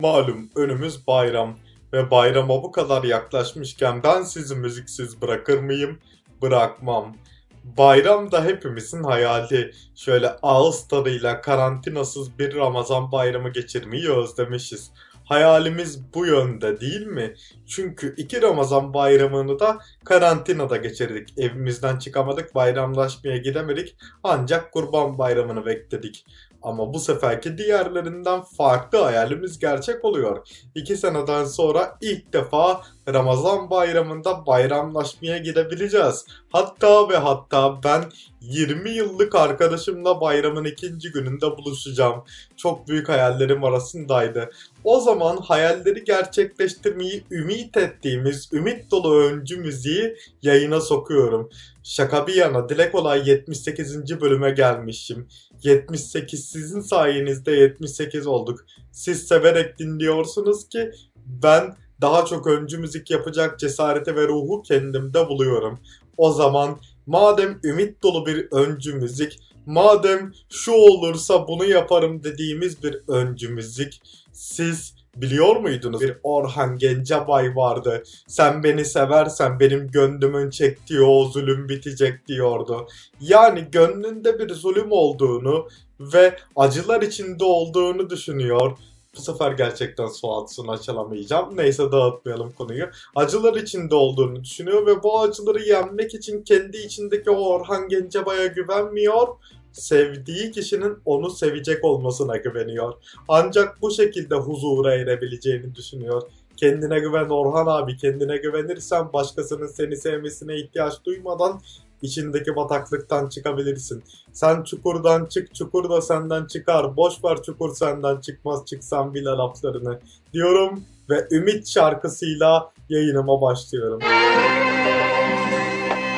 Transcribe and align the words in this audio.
Malum 0.00 0.50
önümüz 0.56 1.06
bayram 1.06 1.58
ve 1.92 2.10
bayrama 2.10 2.62
bu 2.62 2.72
kadar 2.72 3.04
yaklaşmışken 3.04 4.02
ben 4.02 4.22
sizi 4.22 4.54
müziksiz 4.54 5.22
bırakır 5.22 5.58
mıyım? 5.58 5.98
Bırakmam. 6.42 7.16
Bayram 7.64 8.32
da 8.32 8.44
hepimizin 8.44 9.04
hayali. 9.04 9.72
Şöyle 9.94 10.28
ağız 10.42 10.88
tadıyla 10.88 11.40
karantinasız 11.40 12.38
bir 12.38 12.54
Ramazan 12.54 13.12
bayramı 13.12 13.52
geçirmeyi 13.52 14.10
özlemişiz. 14.10 14.90
Hayalimiz 15.24 16.14
bu 16.14 16.26
yönde 16.26 16.80
değil 16.80 17.06
mi? 17.06 17.34
Çünkü 17.66 18.14
iki 18.16 18.42
Ramazan 18.42 18.94
bayramını 18.94 19.58
da 19.58 19.78
karantinada 20.04 20.76
geçirdik. 20.76 21.38
Evimizden 21.38 21.98
çıkamadık, 21.98 22.54
bayramlaşmaya 22.54 23.36
gidemedik. 23.36 23.96
Ancak 24.24 24.72
kurban 24.72 25.18
bayramını 25.18 25.66
bekledik. 25.66 26.26
Ama 26.62 26.94
bu 26.94 26.98
seferki 26.98 27.58
diğerlerinden 27.58 28.42
farklı 28.42 28.98
hayalimiz 28.98 29.58
gerçek 29.58 30.04
oluyor. 30.04 30.48
İki 30.74 30.96
seneden 30.96 31.44
sonra 31.44 31.96
ilk 32.00 32.32
defa 32.32 32.82
Ramazan 33.08 33.70
bayramında 33.70 34.46
bayramlaşmaya 34.46 35.38
gidebileceğiz. 35.38 36.26
Hatta 36.52 37.08
ve 37.08 37.16
hatta 37.16 37.82
ben 37.84 38.04
20 38.40 38.90
yıllık 38.90 39.34
arkadaşımla 39.34 40.20
bayramın 40.20 40.64
ikinci 40.64 41.12
gününde 41.12 41.46
buluşacağım. 41.50 42.24
Çok 42.56 42.88
büyük 42.88 43.08
hayallerim 43.08 43.64
arasındaydı. 43.64 44.50
O 44.84 45.00
zaman 45.00 45.36
hayalleri 45.36 46.04
gerçekleştirmeyi 46.04 47.24
ümit 47.30 47.76
ettiğimiz 47.76 48.48
ümit 48.52 48.90
dolu 48.90 49.22
öncü 49.22 49.56
müziği 49.56 50.16
yayına 50.42 50.80
sokuyorum. 50.80 51.50
Şaka 51.82 52.26
bir 52.26 52.34
yana 52.34 52.68
Dilek 52.68 52.94
Olay 52.94 53.28
78. 53.28 54.20
bölüme 54.20 54.50
gelmişim. 54.50 55.28
78 55.62 56.44
sizin 56.44 56.80
sayenizde 56.80 57.52
78 57.52 58.26
olduk. 58.26 58.66
Siz 58.92 59.28
severek 59.28 59.78
dinliyorsunuz 59.78 60.68
ki 60.68 60.90
ben 61.26 61.76
daha 62.00 62.24
çok 62.24 62.46
öncü 62.46 62.78
müzik 62.78 63.10
yapacak 63.10 63.58
cesareti 63.58 64.16
ve 64.16 64.28
ruhu 64.28 64.62
kendimde 64.62 65.28
buluyorum. 65.28 65.80
O 66.16 66.32
zaman 66.32 66.78
madem 67.06 67.60
ümit 67.64 68.02
dolu 68.02 68.26
bir 68.26 68.48
öncü 68.52 68.94
müzik, 68.94 69.38
madem 69.66 70.32
şu 70.48 70.72
olursa 70.72 71.48
bunu 71.48 71.64
yaparım 71.64 72.24
dediğimiz 72.24 72.82
bir 72.82 73.00
öncü 73.08 73.48
müzik, 73.48 74.02
siz 74.40 74.94
biliyor 75.16 75.56
muydunuz? 75.56 76.00
Bir 76.00 76.16
Orhan 76.22 76.78
Gencebay 76.78 77.56
vardı. 77.56 78.02
Sen 78.26 78.62
beni 78.62 78.84
seversen 78.84 79.60
benim 79.60 79.90
gönlümün 79.90 80.50
çektiği 80.50 81.00
o 81.00 81.24
zulüm 81.24 81.68
bitecek 81.68 82.28
diyordu. 82.28 82.86
Yani 83.20 83.68
gönlünde 83.72 84.38
bir 84.38 84.54
zulüm 84.54 84.92
olduğunu 84.92 85.68
ve 86.00 86.36
acılar 86.56 87.02
içinde 87.02 87.44
olduğunu 87.44 88.10
düşünüyor. 88.10 88.78
Bu 89.16 89.20
sefer 89.20 89.52
gerçekten 89.52 90.06
Suat 90.06 90.54
Sun 90.54 90.68
açılamayacağım. 90.68 91.56
Neyse 91.56 91.92
dağıtmayalım 91.92 92.52
konuyu. 92.52 92.86
Acılar 93.16 93.54
içinde 93.54 93.94
olduğunu 93.94 94.44
düşünüyor 94.44 94.86
ve 94.86 95.02
bu 95.02 95.20
acıları 95.20 95.62
yenmek 95.62 96.14
için 96.14 96.42
kendi 96.42 96.76
içindeki 96.76 97.30
Orhan 97.30 97.88
Gencebay'a 97.88 98.46
güvenmiyor. 98.46 99.28
Sevdiği 99.72 100.50
kişinin 100.50 100.98
onu 101.04 101.30
sevecek 101.30 101.84
olmasına 101.84 102.36
güveniyor. 102.36 102.94
Ancak 103.28 103.82
bu 103.82 103.90
şekilde 103.90 104.34
huzura 104.34 104.94
erebileceğini 104.94 105.74
düşünüyor. 105.74 106.22
Kendine 106.56 106.98
güven 106.98 107.28
Orhan 107.28 107.66
abi. 107.66 107.96
Kendine 107.96 108.36
güvenirsen 108.36 109.12
başkasının 109.12 109.66
seni 109.66 109.96
sevmesine 109.96 110.56
ihtiyaç 110.56 111.04
duymadan 111.04 111.60
içindeki 112.02 112.56
bataklıktan 112.56 113.28
çıkabilirsin. 113.28 114.02
Sen 114.32 114.62
çukurdan 114.62 115.26
çık, 115.26 115.54
çukur 115.54 115.90
da 115.90 116.00
senden 116.00 116.46
çıkar. 116.46 116.96
Boş 116.96 117.24
ver 117.24 117.42
çukur 117.42 117.74
senden 117.74 118.20
çıkmaz 118.20 118.66
çıksan 118.66 119.14
bile 119.14 119.28
laflarını 119.28 120.00
diyorum 120.32 120.84
ve 121.10 121.28
Ümit 121.30 121.68
şarkısıyla 121.68 122.72
yayınıma 122.88 123.40
başlıyorum. 123.40 124.00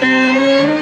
Gözümde 0.02 0.81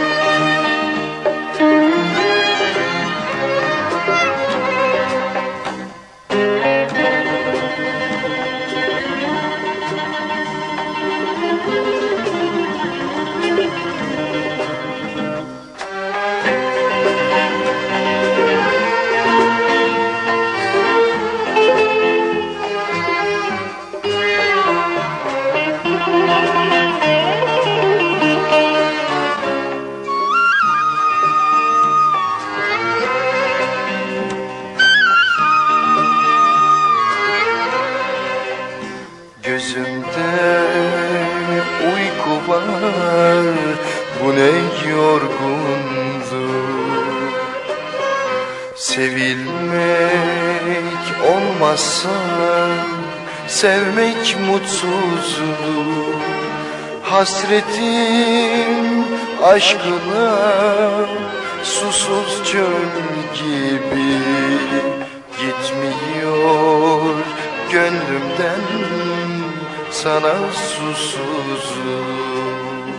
susuzluk 71.60 72.90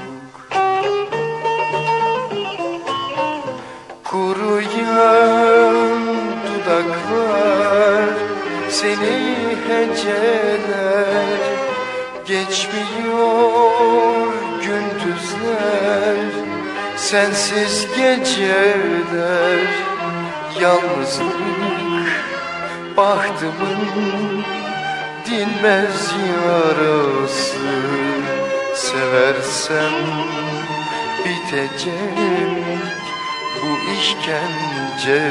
Kuruyan 4.03 5.85
dudaklar 6.45 8.13
seni 8.69 9.17
heceler. 9.67 11.39
Geçmiyor 12.25 13.53
gündüzler 14.61 16.17
sensiz 16.97 17.87
geceler. 17.97 19.67
Yalnızlık 20.61 22.11
bahtımın 22.97 24.43
dinmez 25.25 26.13
yarası 26.45 28.30
Seversen 29.01 29.93
bitecek 31.25 32.17
bu 33.61 33.69
işkenceler 33.93 35.21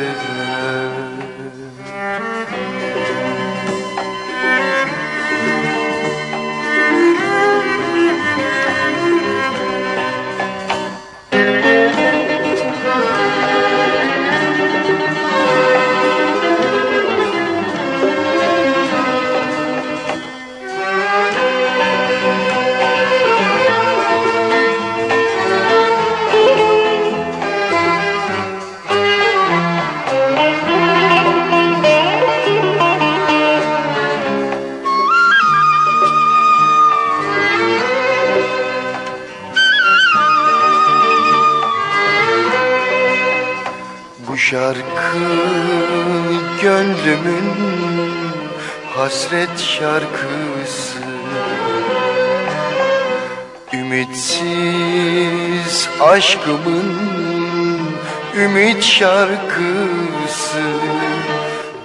şarkısı. 59.01 60.67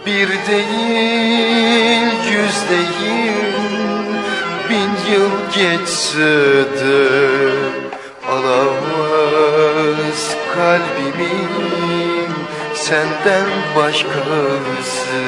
Bir 0.05 0.27
değil 0.27 2.13
yüz 2.31 2.69
değil 2.69 3.55
bin 4.69 5.13
yıl 5.13 5.31
geçse 5.55 6.35
de 6.79 7.09
Alamaz 8.31 10.21
kalbimi 10.55 11.37
senden 12.73 13.49
başkası 13.75 15.21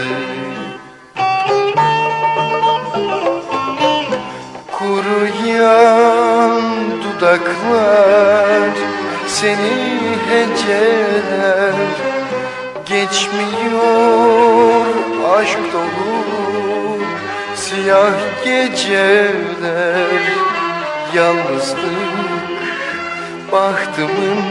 Yalnızlık 21.68 23.52
bahtımın 23.52 24.44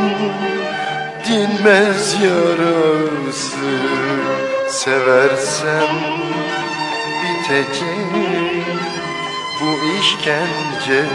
dinmez 1.28 2.16
yarası. 2.22 3.56
Seversen 4.68 5.96
bitecek 7.22 8.66
bu 9.60 9.70
işkenceler 10.00 11.06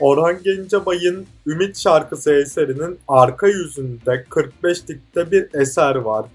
Orhan 0.00 0.42
Gencebay'ın 0.42 1.26
Ümit 1.46 1.78
şarkısı 1.78 2.32
eserinin 2.32 2.98
arka 3.08 3.46
yüzünde 3.46 4.24
45'likte 4.30 5.30
bir 5.30 5.60
eser 5.60 5.94
var. 5.94 6.26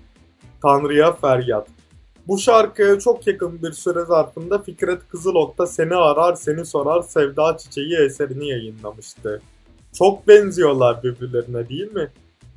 Tanrı'ya 0.61 1.11
feryat. 1.11 1.67
Bu 2.27 2.37
şarkıya 2.37 2.99
çok 2.99 3.27
yakın 3.27 3.61
bir 3.63 3.71
süre 3.71 4.05
zarfında 4.05 4.59
Fikret 4.59 5.07
Kızılok'ta 5.09 5.67
Seni 5.67 5.95
Arar 5.95 6.35
Seni 6.35 6.65
Sorar 6.65 7.01
Sevda 7.01 7.57
Çiçeği 7.57 7.95
eserini 7.95 8.49
yayınlamıştı. 8.49 9.41
Çok 9.93 10.27
benziyorlar 10.27 11.03
birbirlerine 11.03 11.69
değil 11.69 11.93
mi? 11.93 12.07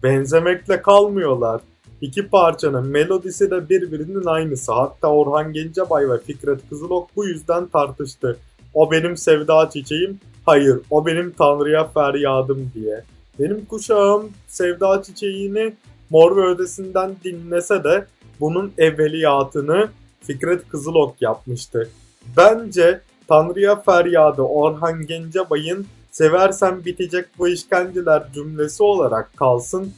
Benzemekle 0.03 0.83
kalmıyorlar. 0.83 1.61
İki 2.01 2.29
parçanın 2.29 2.87
melodisi 2.87 3.51
de 3.51 3.69
birbirinin 3.69 4.25
aynısı. 4.25 4.73
Hatta 4.73 5.09
Orhan 5.09 5.53
Gencebay 5.53 6.11
ve 6.11 6.19
Fikret 6.19 6.69
Kızılok 6.71 7.11
bu 7.17 7.27
yüzden 7.27 7.67
tartıştı. 7.67 8.37
O 8.75 8.91
benim 8.91 9.17
sevda 9.17 9.71
çiçeğim, 9.71 10.21
hayır 10.47 10.81
o 10.91 11.07
benim 11.07 11.31
Tanrı'ya 11.39 11.85
feryadım 11.85 12.71
diye. 12.75 13.05
Benim 13.39 13.65
kuşağım 13.65 14.33
sevda 14.47 15.03
çiçeğini 15.03 15.75
Mor 16.11 16.37
ve 16.37 16.47
Ötesi'nden 16.51 17.17
dinlese 17.25 17.85
de 17.85 18.07
bunun 18.41 18.73
evveliyatını 18.79 19.89
Fikret 20.21 20.69
Kızılok 20.69 21.23
yapmıştı. 21.23 21.89
Bence 22.37 23.01
Tanrı'ya 23.29 23.77
feryadı 23.77 24.43
Orhan 24.43 25.07
Gencebay'ın 25.07 25.87
seversen 26.11 26.85
bitecek 26.85 27.27
bu 27.39 27.49
işkenceler 27.49 28.23
cümlesi 28.35 28.83
olarak 28.83 29.37
kalsın 29.37 29.93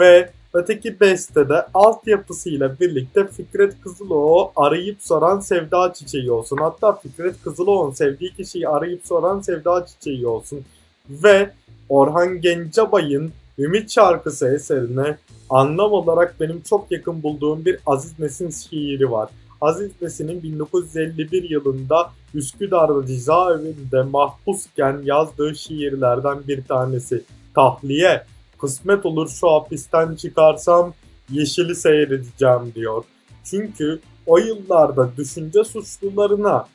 ve 0.00 0.30
öteki 0.58 1.00
bestede 1.00 1.66
altyapısıyla 1.74 2.80
birlikte 2.80 3.26
Fikret 3.26 3.80
Kızılok'u 3.80 4.52
arayıp 4.56 4.96
soran 5.00 5.40
Sevda 5.40 5.92
Çiçeği 5.92 6.30
olsun. 6.30 6.56
Hatta 6.56 6.92
Fikret 6.92 7.42
Kızılok'un 7.44 7.90
sevdiği 7.90 8.34
kişiyi 8.34 8.68
arayıp 8.68 9.06
soran 9.06 9.40
Sevda 9.40 9.86
Çiçeği 9.86 10.26
olsun. 10.26 10.64
Ve 11.10 11.50
Orhan 11.88 12.40
Gencebay'ın 12.40 13.32
Ümit 13.58 13.90
şarkısı 13.90 14.48
eserine 14.48 15.18
anlam 15.50 15.92
olarak 15.92 16.40
benim 16.40 16.60
çok 16.60 16.92
yakın 16.92 17.22
bulduğum 17.22 17.64
bir 17.64 17.78
Aziz 17.86 18.18
Nesin 18.18 18.50
şiiri 18.50 19.10
var. 19.10 19.28
Aziz 19.60 19.90
Nesin'in 20.02 20.42
1951 20.42 21.50
yılında 21.50 22.10
Üsküdar'da 22.34 23.06
cezaevinde 23.06 24.02
mahpusken 24.02 25.00
yazdığı 25.04 25.54
şiirlerden 25.54 26.38
bir 26.48 26.64
tanesi. 26.64 27.22
Tahliye, 27.54 28.24
kısmet 28.58 29.06
olur 29.06 29.28
şu 29.28 29.50
hapisten 29.50 30.14
çıkarsam 30.14 30.94
yeşili 31.30 31.74
seyredeceğim 31.74 32.72
diyor. 32.74 33.04
Çünkü 33.44 34.00
o 34.26 34.38
yıllarda 34.38 35.10
düşünce 35.16 35.64
suçlularına 35.64 36.68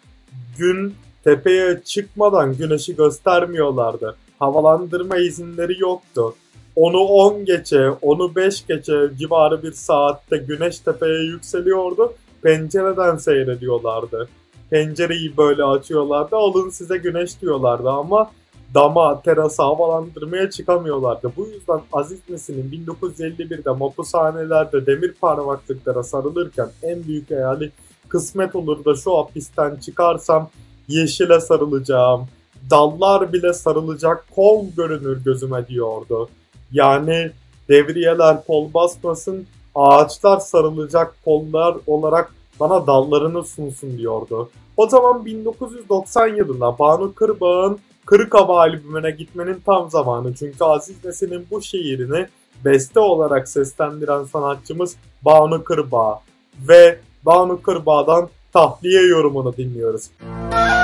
gün 0.58 0.96
tepeye 1.24 1.82
çıkmadan 1.86 2.58
güneşi 2.58 2.96
göstermiyorlardı. 2.96 4.16
Havalandırma 4.40 5.18
izinleri 5.18 5.80
yoktu. 5.80 6.36
Onu 6.76 6.98
10 6.98 7.46
geçe, 7.46 7.90
onu 7.90 8.36
5 8.36 8.66
geçe 8.68 9.10
civarı 9.20 9.64
bir 9.64 9.72
saatte 9.72 10.38
güneş 10.38 10.80
tepeye 10.80 11.24
yükseliyordu. 11.24 12.14
Pencereden 12.42 13.18
seyrediyorlardı. 13.18 14.30
Pencereyi 14.70 15.38
böyle 15.38 15.64
açıyorlardı. 15.64 16.36
Alın 16.36 16.70
size 16.70 16.98
güneş 16.98 17.42
diyorlardı 17.42 17.90
ama 17.90 18.32
dama, 18.74 19.22
terasa 19.22 19.64
havalandırmaya 19.64 20.50
çıkamıyorlardı. 20.50 21.32
Bu 21.38 21.48
yüzden 21.48 21.82
Aziz 21.94 22.20
Nesin'in 22.30 22.86
1951'de 22.86 23.70
mapushanelerde 23.70 24.86
demir 24.86 25.14
parmaklıklara 25.14 26.04
sarılırken 26.04 26.70
en 26.84 27.04
büyük 27.04 27.32
hayali 27.32 27.72
kısmet 28.10 28.56
olur 28.56 28.86
da 28.86 28.96
şu 28.96 29.18
hapisten 29.18 29.76
çıkarsam 29.76 30.50
yeşile 30.88 31.40
sarılacağım. 31.40 32.28
Dallar 32.70 33.34
bile 33.34 33.54
sarılacak 33.54 34.26
kol 34.36 34.66
görünür 34.78 35.24
gözüme 35.24 35.68
diyordu. 35.68 36.30
Yani 36.72 37.32
devriyeler 37.70 38.46
kol 38.46 38.74
basmasın, 38.74 39.48
ağaçlar 39.76 40.40
sarılacak 40.40 41.16
kollar 41.26 41.76
olarak 41.88 42.34
bana 42.60 42.88
dallarını 42.88 43.44
sunsun 43.44 43.98
diyordu. 43.98 44.50
O 44.78 44.88
zaman 44.88 45.26
1990 45.26 46.28
yılında 46.28 46.80
Banu 46.80 47.14
Kırbağ'ın 47.14 47.80
Kırık 48.06 48.34
Hava 48.34 48.60
albümüne 48.60 49.12
gitmenin 49.12 49.62
tam 49.66 49.90
zamanı. 49.90 50.36
Çünkü 50.36 50.64
Aziz 50.64 51.06
Nesin'in 51.06 51.48
bu 51.52 51.62
şiirini 51.62 52.28
beste 52.66 53.00
olarak 53.00 53.50
seslendiren 53.50 54.24
sanatçımız 54.24 54.96
Banu 55.22 55.64
Kırbağ. 55.64 56.20
Ve 56.68 57.00
Banu 57.26 57.62
Kırbağ'dan 57.62 58.30
tahliye 58.54 59.02
yorumunu 59.02 59.58
dinliyoruz. 59.58 60.10
Kısmet 60.20 60.83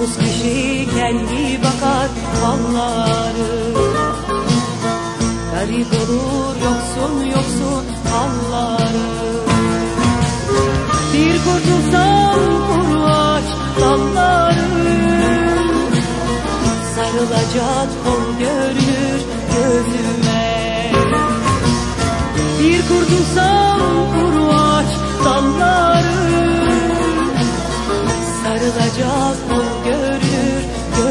Mapus 0.00 0.18
kişi 0.18 0.86
kendi 0.96 1.58
bakar 1.62 2.08
halları. 2.42 3.74
Garip 5.52 5.86
olur 5.92 6.56
yoksun 6.64 7.24
yoksun 7.24 7.84
halları. 8.10 9.10
Bir 11.14 11.34
kurtulsam 11.44 12.40
kuru 12.68 13.04
ağaç 13.04 13.44
dalları. 13.80 15.00
Sarılacak 16.94 17.88
bol 18.06 18.38
görünür 18.38 19.20
gözüme. 19.54 20.92
Bir 22.60 22.82
kurtulsam 22.88 23.80
kuru 24.12 24.54
ağaç 24.54 25.10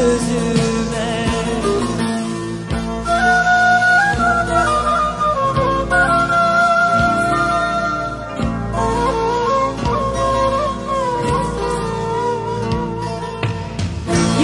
gözüme. 0.00 1.26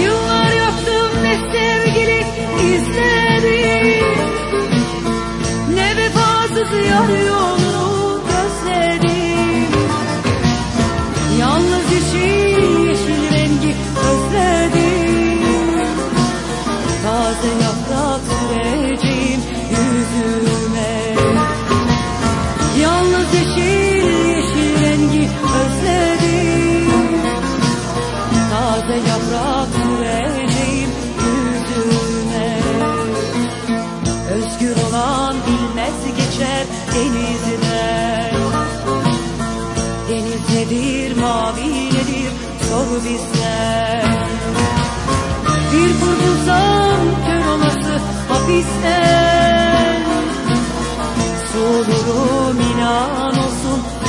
Yıllar 0.01 0.51
sevgili 1.51 2.19
izledim. 2.73 4.05
Ne 5.75 5.97
vefasız 5.97 6.71
yar 6.89 7.27
yolu 7.27 7.66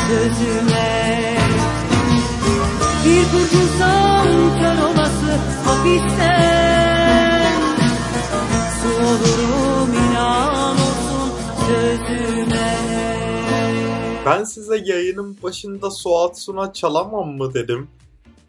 sözüme 0.09 1.37
Bir 3.05 3.25
kurtulsam 3.25 4.27
kör 4.59 4.79
olası 4.83 5.33
hapisten 5.65 7.53
Solurum 8.83 9.95
inan 9.95 10.75
olsun 10.75 11.31
sözüme 11.67 12.79
Ben 14.27 14.45
size 14.45 14.83
yayının 14.85 15.37
başında 15.43 15.91
Suat 15.91 16.38
Suna 16.38 16.73
çalamam 16.73 17.29
mı 17.29 17.55
dedim. 17.55 17.88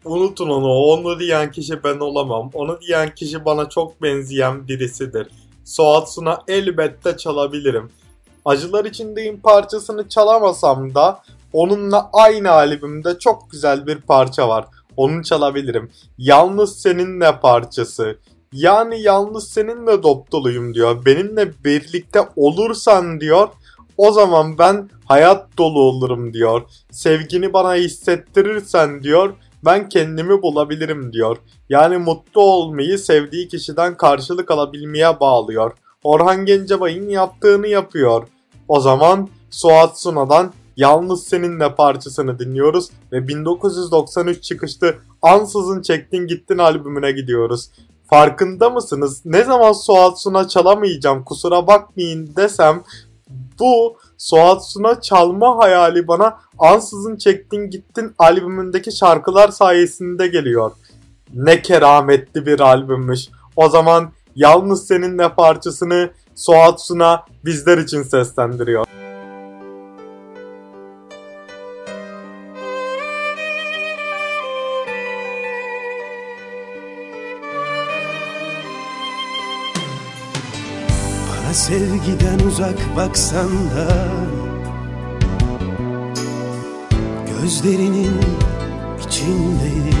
Unutun 0.04 0.48
onu. 0.48 0.72
Onu 0.72 1.20
diyen 1.20 1.52
kişi 1.52 1.84
ben 1.84 1.98
olamam. 1.98 2.50
Onu 2.54 2.80
diyen 2.80 3.14
kişi 3.14 3.44
bana 3.44 3.68
çok 3.68 4.02
benzeyen 4.02 4.68
birisidir. 4.68 5.28
Suat 5.64 6.12
Suna 6.12 6.38
elbette 6.48 7.16
çalabilirim. 7.16 7.90
Acılar 8.44 8.84
içindeyim 8.84 9.40
parçasını 9.40 10.08
çalamasam 10.08 10.94
da 10.94 11.22
onunla 11.52 12.10
aynı 12.12 12.50
albümde 12.50 13.18
çok 13.18 13.50
güzel 13.50 13.86
bir 13.86 14.00
parça 14.00 14.48
var. 14.48 14.64
Onu 14.96 15.24
çalabilirim. 15.24 15.90
Yalnız 16.18 16.82
seninle 16.82 17.40
parçası. 17.40 18.18
Yani 18.52 19.02
yalnız 19.02 19.48
seninle 19.48 20.02
dop 20.02 20.32
doluyum 20.32 20.74
diyor. 20.74 21.04
Benimle 21.04 21.52
birlikte 21.64 22.28
olursan 22.36 23.20
diyor. 23.20 23.48
O 23.96 24.12
zaman 24.12 24.58
ben 24.58 24.90
hayat 25.04 25.58
dolu 25.58 25.80
olurum 25.80 26.32
diyor. 26.32 26.62
Sevgini 26.90 27.52
bana 27.52 27.74
hissettirirsen 27.74 29.02
diyor. 29.02 29.34
Ben 29.64 29.88
kendimi 29.88 30.42
bulabilirim 30.42 31.12
diyor. 31.12 31.36
Yani 31.68 31.98
mutlu 31.98 32.40
olmayı 32.42 32.98
sevdiği 32.98 33.48
kişiden 33.48 33.96
karşılık 33.96 34.50
alabilmeye 34.50 35.20
bağlıyor. 35.20 35.72
Orhan 36.02 36.46
Gencebay'ın 36.46 37.08
yaptığını 37.08 37.66
yapıyor. 37.66 38.28
O 38.68 38.80
zaman 38.80 39.28
Suat 39.50 40.00
Suna'dan 40.00 40.52
Yalnız 40.80 41.24
Seninle 41.24 41.74
parçasını 41.74 42.38
dinliyoruz 42.38 42.90
ve 43.12 43.28
1993 43.28 44.44
çıkışlı 44.44 44.94
Ansızın 45.22 45.82
Çektin 45.82 46.26
Gittin 46.26 46.58
albümüne 46.58 47.12
gidiyoruz. 47.12 47.70
Farkında 48.10 48.70
mısınız? 48.70 49.22
Ne 49.24 49.44
zaman 49.44 49.72
Suat 49.72 50.20
Suna 50.20 50.48
çalamayacağım 50.48 51.24
kusura 51.24 51.66
bakmayın 51.66 52.36
desem 52.36 52.82
bu 53.58 53.96
Suat 54.18 54.70
Suna 54.70 55.00
çalma 55.00 55.58
hayali 55.58 56.08
bana 56.08 56.38
Ansızın 56.58 57.16
Çektin 57.16 57.70
Gittin 57.70 58.14
albümündeki 58.18 58.92
şarkılar 58.92 59.48
sayesinde 59.48 60.26
geliyor. 60.26 60.72
Ne 61.34 61.62
kerametli 61.62 62.46
bir 62.46 62.60
albümmüş. 62.60 63.28
O 63.56 63.68
zaman 63.68 64.10
Yalnız 64.36 64.86
Seninle 64.86 65.28
parçasını 65.34 66.10
Suat 66.34 66.82
Suna 66.82 67.24
bizler 67.44 67.78
için 67.78 68.02
seslendiriyor. 68.02 68.89
Sevgiden 81.66 82.46
uzak 82.48 82.96
baksan 82.96 83.48
da 83.48 84.08
Gözlerinin 87.26 88.20
içindeyim. 89.06 89.94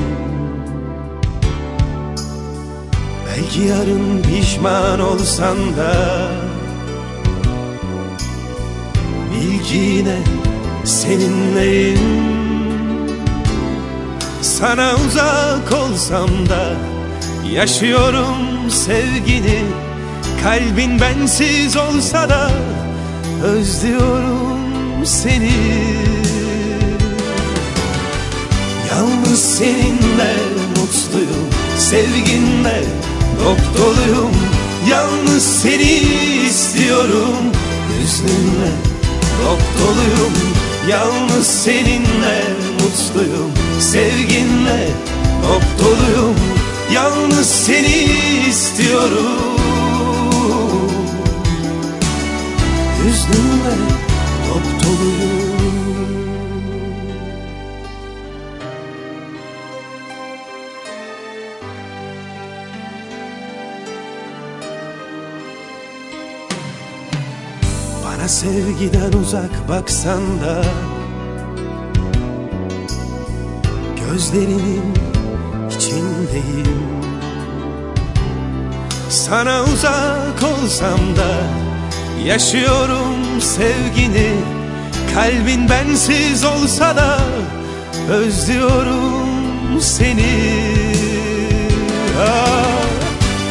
Belki 3.26 3.60
yarın 3.60 4.22
pişman 4.22 5.00
olsan 5.00 5.56
da 5.76 6.28
Bil 9.30 9.64
ki 9.64 9.76
yine 9.76 10.18
seninleyim. 10.84 11.98
Sana 14.42 14.92
uzak 15.06 15.72
olsam 15.72 16.28
da 16.48 16.72
Yaşıyorum 17.52 18.70
sevgini 18.70 19.89
Kalbin 20.42 21.00
bensiz 21.00 21.76
olsa 21.76 22.28
da 22.28 22.50
Özlüyorum 23.44 25.06
seni. 25.06 25.52
Yalnız 28.90 29.40
seninle 29.40 30.34
mutluyum 30.68 31.48
Sevginle 31.78 32.82
dop 33.44 33.78
doluyum. 33.78 34.34
Yalnız 34.90 35.42
seni 35.42 35.92
istiyorum 36.48 37.36
Hüznünle 38.02 38.72
dop 39.42 39.62
doluyum. 39.80 40.32
Yalnız 40.88 41.46
seninle 41.46 42.42
mutluyum 42.72 43.52
Sevginle 43.80 44.88
dop 45.42 45.62
doluyum. 45.78 46.36
Yalnız 46.94 47.46
seni 47.46 48.06
istiyorum 48.48 49.59
Hüznünle 53.04 53.74
dop 54.48 54.84
doluyum 54.84 55.40
Bana 68.04 68.28
sevgiden 68.28 69.12
uzak 69.12 69.68
baksan 69.68 70.40
da 70.40 70.64
Gözlerinin 74.10 74.94
içindeyim. 75.70 76.80
Sana 79.08 79.62
uzak 79.62 80.42
olsam 80.42 80.98
da 81.16 81.69
Yaşıyorum 82.26 83.40
sevgini 83.40 84.30
Kalbin 85.14 85.68
bensiz 85.68 86.44
olsa 86.44 86.96
da 86.96 87.18
Özlüyorum 88.10 89.80
seni. 89.80 90.36
Ah, 92.20 92.80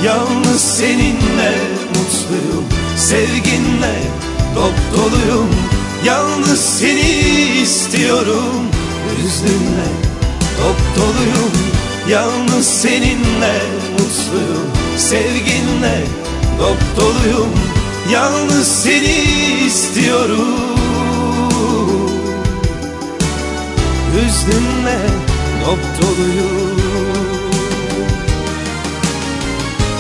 Yalnız 0.06 0.62
seninle 0.62 1.54
mutluyum 1.88 2.66
Sevginle 2.98 3.96
dop 4.56 4.74
doluyum. 4.94 5.50
Yalnız 6.06 6.60
seni 6.60 7.10
istiyorum 7.62 8.68
Hüznünle 9.18 9.90
dop 10.58 10.80
doluyum. 10.96 11.52
Yalnız 12.10 12.68
seninle 12.68 13.62
mutluyum 13.92 14.72
Sevginle 14.98 16.04
dop 16.60 16.98
doluyum 16.98 17.79
Yalnız 18.12 18.68
seni 18.68 19.24
istiyorum. 19.68 20.56
Hüznünle 24.16 25.00
dop 25.66 25.80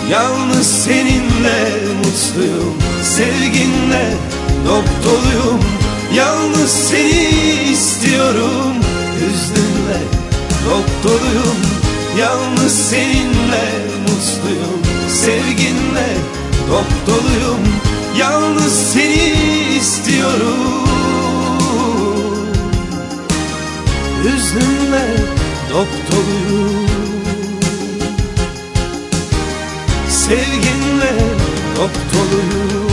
Yalnız 0.10 0.68
seninle 0.68 1.70
mutluyum. 1.98 2.78
Sevginle 3.04 4.13
dop 4.68 4.86
Yalnız 6.13 6.72
seni 6.72 7.30
istiyorum. 7.72 8.75
Hüznünle 9.16 10.01
dop 10.66 11.04
Yalnız 12.20 12.89
seninle 12.89 13.72
mutluyum. 14.01 14.82
Sevginle 15.10 16.08
dop 16.70 17.08
doluyum 17.08 17.78
Yalnız 18.19 18.93
seni 18.93 19.77
istiyorum. 19.77 20.88
Hüznünle 24.23 25.17
dop 25.69 25.88
doluyum. 26.11 26.88
Sevginle 30.09 31.13
dop 31.77 31.91
doluyum. 32.13 32.89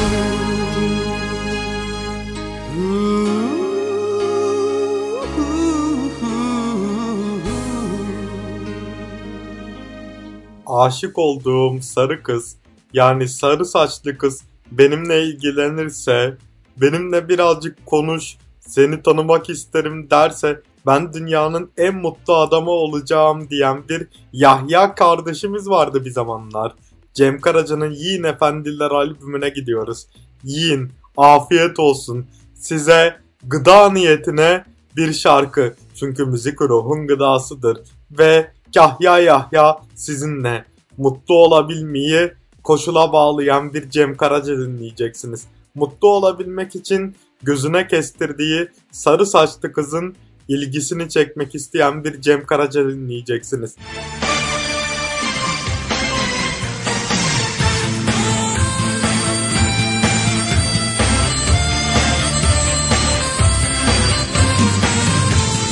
Aşık 10.66 11.18
olduğum 11.18 11.83
sarı 11.83 12.23
kız 12.23 12.56
yani 12.92 13.28
sarı 13.28 13.64
saçlı 13.64 14.18
kız 14.18 14.42
benimle 14.71 15.23
ilgilenirse, 15.25 16.37
benimle 16.77 17.29
birazcık 17.29 17.87
konuş, 17.87 18.37
seni 18.61 19.03
tanımak 19.03 19.51
isterim 19.51 20.11
derse 20.11 20.63
ben 20.87 21.13
dünyanın 21.13 21.71
en 21.77 21.95
mutlu 21.95 22.37
adamı 22.37 22.71
olacağım 22.71 23.51
diyen 23.51 23.89
bir 23.89 24.09
Yahya 24.33 24.95
kardeşimiz 24.95 25.69
vardı 25.69 26.05
bir 26.05 26.11
zamanlar. 26.11 26.75
Cem 27.15 27.41
Karaca'nın 27.41 27.91
Yiyin 27.91 28.23
Efendiler 28.23 28.91
albümüne 28.91 29.49
gidiyoruz. 29.49 30.07
Yiyin, 30.45 30.93
afiyet 31.17 31.79
olsun. 31.79 32.27
Size 32.55 33.17
gıda 33.45 33.91
niyetine 33.91 34.65
bir 34.97 35.13
şarkı. 35.13 35.75
Çünkü 35.95 36.25
müzik 36.25 36.63
ruhun 36.63 37.07
gıdasıdır. 37.07 37.79
Ve 38.19 38.51
Yahya 38.75 39.19
Yahya 39.19 39.79
sizinle 39.95 40.65
mutlu 40.97 41.35
olabilmeyi 41.35 42.33
koşula 42.67 43.13
bağlayan 43.13 43.75
bir 43.75 43.91
Cem 43.91 44.17
Karaca 44.17 44.59
dinleyeceksiniz. 44.59 45.45
Mutlu 45.75 46.09
olabilmek 46.09 46.77
için 46.77 47.17
gözüne 47.43 47.87
kestirdiği 47.87 48.69
sarı 48.91 49.27
saçlı 49.27 49.73
kızın 49.73 50.17
ilgisini 50.49 51.09
çekmek 51.09 51.55
isteyen 51.55 52.05
bir 52.05 52.21
Cem 52.21 52.47
Karaca 52.47 52.89
dinleyeceksiniz. 52.89 53.77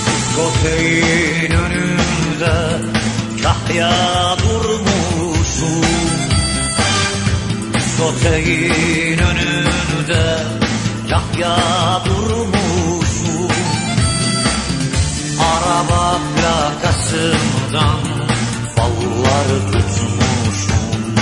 Diskoteğin 0.07 1.51
önünde 1.51 2.55
kahya 3.43 4.24
Diskoteğin 7.95 9.19
önünde 9.19 10.39
kahya 11.11 11.57
durmuşum 12.05 13.49
Araba 15.55 16.19
plakasından 16.37 17.99
fallar 18.77 19.49
tutmuşum. 19.73 21.15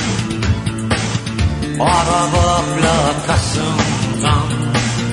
Araba 1.80 2.62
plakasından 2.62 4.48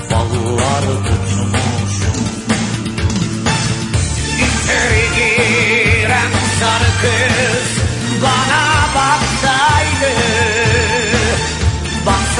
fallar 0.08 0.84
tutmuşum. 1.04 2.24
İçeri 4.36 5.06
giren 5.16 6.32
sarı 6.60 6.90
kız 7.02 7.70
bana 8.22 8.64
baksaydı 8.94 10.49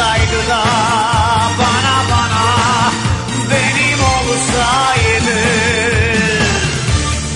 Baksaydı 0.01 0.49
da 0.49 0.65
bana 1.59 1.97
bana 2.11 2.91
benim 3.51 4.01
olsaydı. 4.01 5.41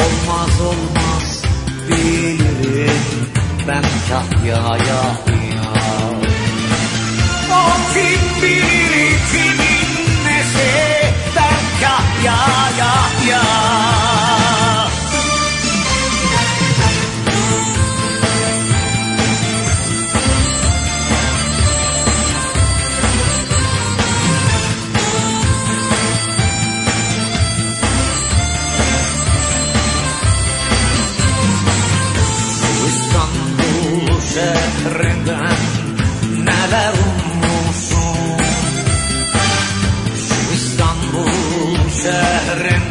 Olmaz 0.01 0.61
olmaz 0.61 1.43
bilirim 1.89 3.03
ben 3.69 3.85
kahyaya 4.09 5.34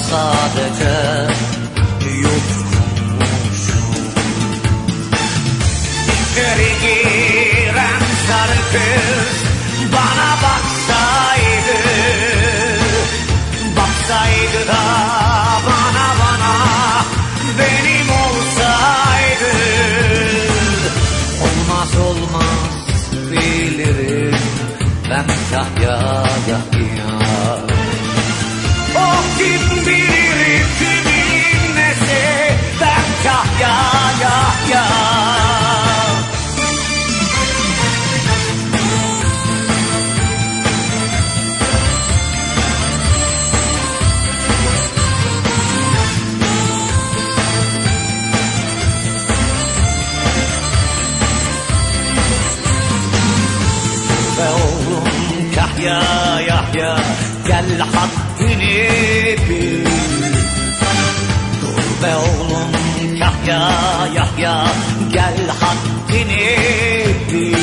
sadece 0.10 0.98
yutkunmuşum 2.18 3.86
İçeri 6.14 6.72
giren 6.82 8.04
sarı 8.28 8.60
kız 8.72 9.38
bana 9.94 10.32
baksaydı 10.44 11.78
Baksaydı 13.78 14.62
da 14.68 14.99
ben 25.60 25.76
kahya 25.76 25.96
yahya 26.48 27.19
gel 57.80 57.88
haddini 57.96 58.76
bil 59.50 59.86
Dur 61.62 61.84
be 62.04 62.16
oğlum 62.16 62.72
Kahya 63.20 63.62
Yahya. 64.16 64.56
Gel 65.14 65.40
haddini 65.60 66.48
bil 67.32 67.56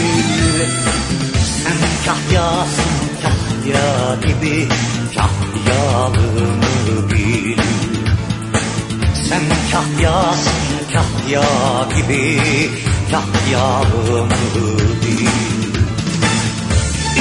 Sen 1.63 1.81
kahyasın 2.07 2.95
kahya 3.23 3.89
gibi 4.27 4.69
kahyalığını 5.17 7.11
bil 7.11 7.61
Sen 9.29 9.47
kahyasın 9.73 10.63
kahya 10.93 11.49
gibi 11.97 12.41
kahyalığını 13.11 14.79
bil 15.03 15.29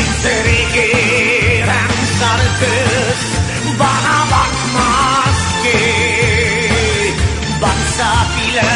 İçeri 0.02 0.60
giren 0.74 1.25
sarı 2.20 2.50
kız 2.60 3.22
bana 3.80 4.18
bakmaz 4.32 5.38
ki. 5.64 5.80
Baksa 7.62 8.12
bile 8.36 8.74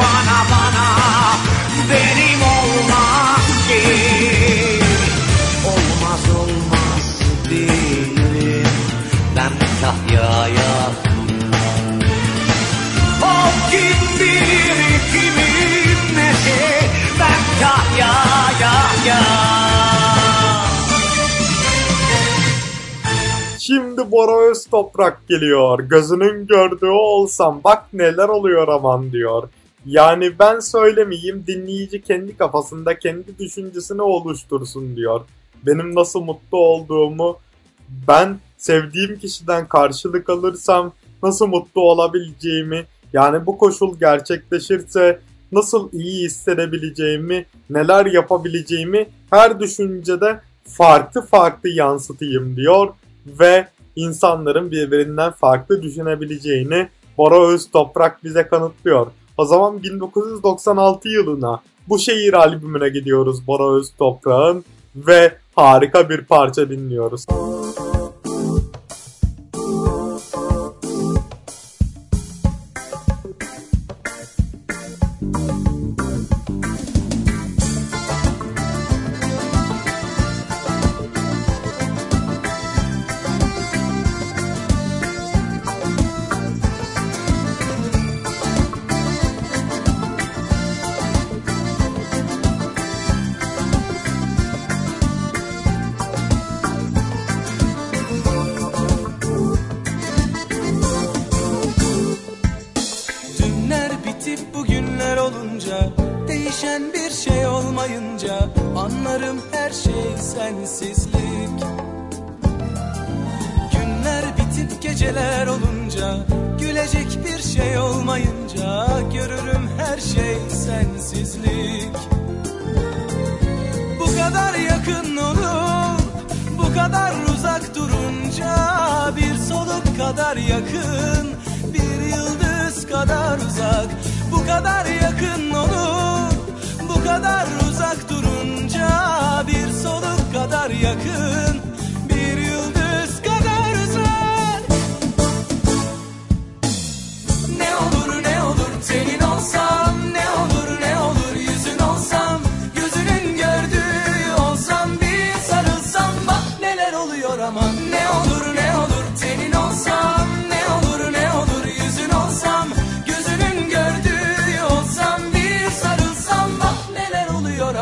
bana 0.00 0.38
bana 0.52 0.88
benim 1.90 2.42
olmaz 2.42 3.46
ki. 3.68 3.82
Olmaz 5.66 6.22
olmaz 6.40 7.06
bilirim 7.50 8.68
ben 9.36 9.52
kahyaya. 9.80 10.90
O 13.22 13.34
kim 13.70 14.18
bilir 14.20 15.00
kimin 15.12 16.16
nesi 16.16 16.60
ben 17.20 17.42
kahya 17.60 18.12
ya 18.60 18.74
ya 19.06 19.47
Şimdi 23.98 24.12
Bora 24.12 24.50
Öztoprak 24.50 25.28
geliyor. 25.28 25.78
Gözünün 25.80 26.46
gördüğü 26.46 26.86
olsam 26.86 27.60
bak 27.64 27.92
neler 27.92 28.28
oluyor 28.28 28.68
aman 28.68 29.12
diyor. 29.12 29.48
Yani 29.86 30.38
ben 30.38 30.60
söylemeyeyim 30.60 31.44
dinleyici 31.46 32.02
kendi 32.02 32.36
kafasında 32.36 32.98
kendi 32.98 33.38
düşüncesini 33.38 34.02
oluştursun 34.02 34.96
diyor. 34.96 35.20
Benim 35.66 35.94
nasıl 35.94 36.20
mutlu 36.20 36.58
olduğumu 36.58 37.38
ben 38.08 38.38
sevdiğim 38.58 39.18
kişiden 39.18 39.68
karşılık 39.68 40.30
alırsam 40.30 40.92
nasıl 41.22 41.46
mutlu 41.46 41.80
olabileceğimi 41.80 42.84
yani 43.12 43.46
bu 43.46 43.58
koşul 43.58 43.98
gerçekleşirse 43.98 45.20
nasıl 45.52 45.92
iyi 45.92 46.24
hissedebileceğimi, 46.24 47.46
neler 47.70 48.06
yapabileceğimi 48.06 49.08
her 49.30 49.60
düşüncede 49.60 50.40
farklı 50.64 51.26
farklı 51.26 51.68
yansıtayım 51.68 52.56
diyor 52.56 52.88
ve 53.26 53.68
insanların 53.98 54.70
birbirinden 54.70 55.30
farklı 55.30 55.82
düşünebileceğini 55.82 56.88
Bora 57.18 57.48
Öztoprak 57.48 58.24
bize 58.24 58.48
kanıtlıyor. 58.48 59.06
O 59.36 59.44
zaman 59.44 59.82
1996 59.82 61.08
yılına 61.08 61.60
bu 61.88 61.98
şehir 61.98 62.34
albümüne 62.34 62.88
gidiyoruz 62.88 63.46
Bora 63.46 63.76
Öztoprak'ın 63.76 64.64
ve 64.96 65.32
harika 65.56 66.10
bir 66.10 66.24
parça 66.24 66.70
dinliyoruz. 66.70 67.26
Müzik 67.30 68.17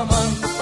aman 0.08 0.55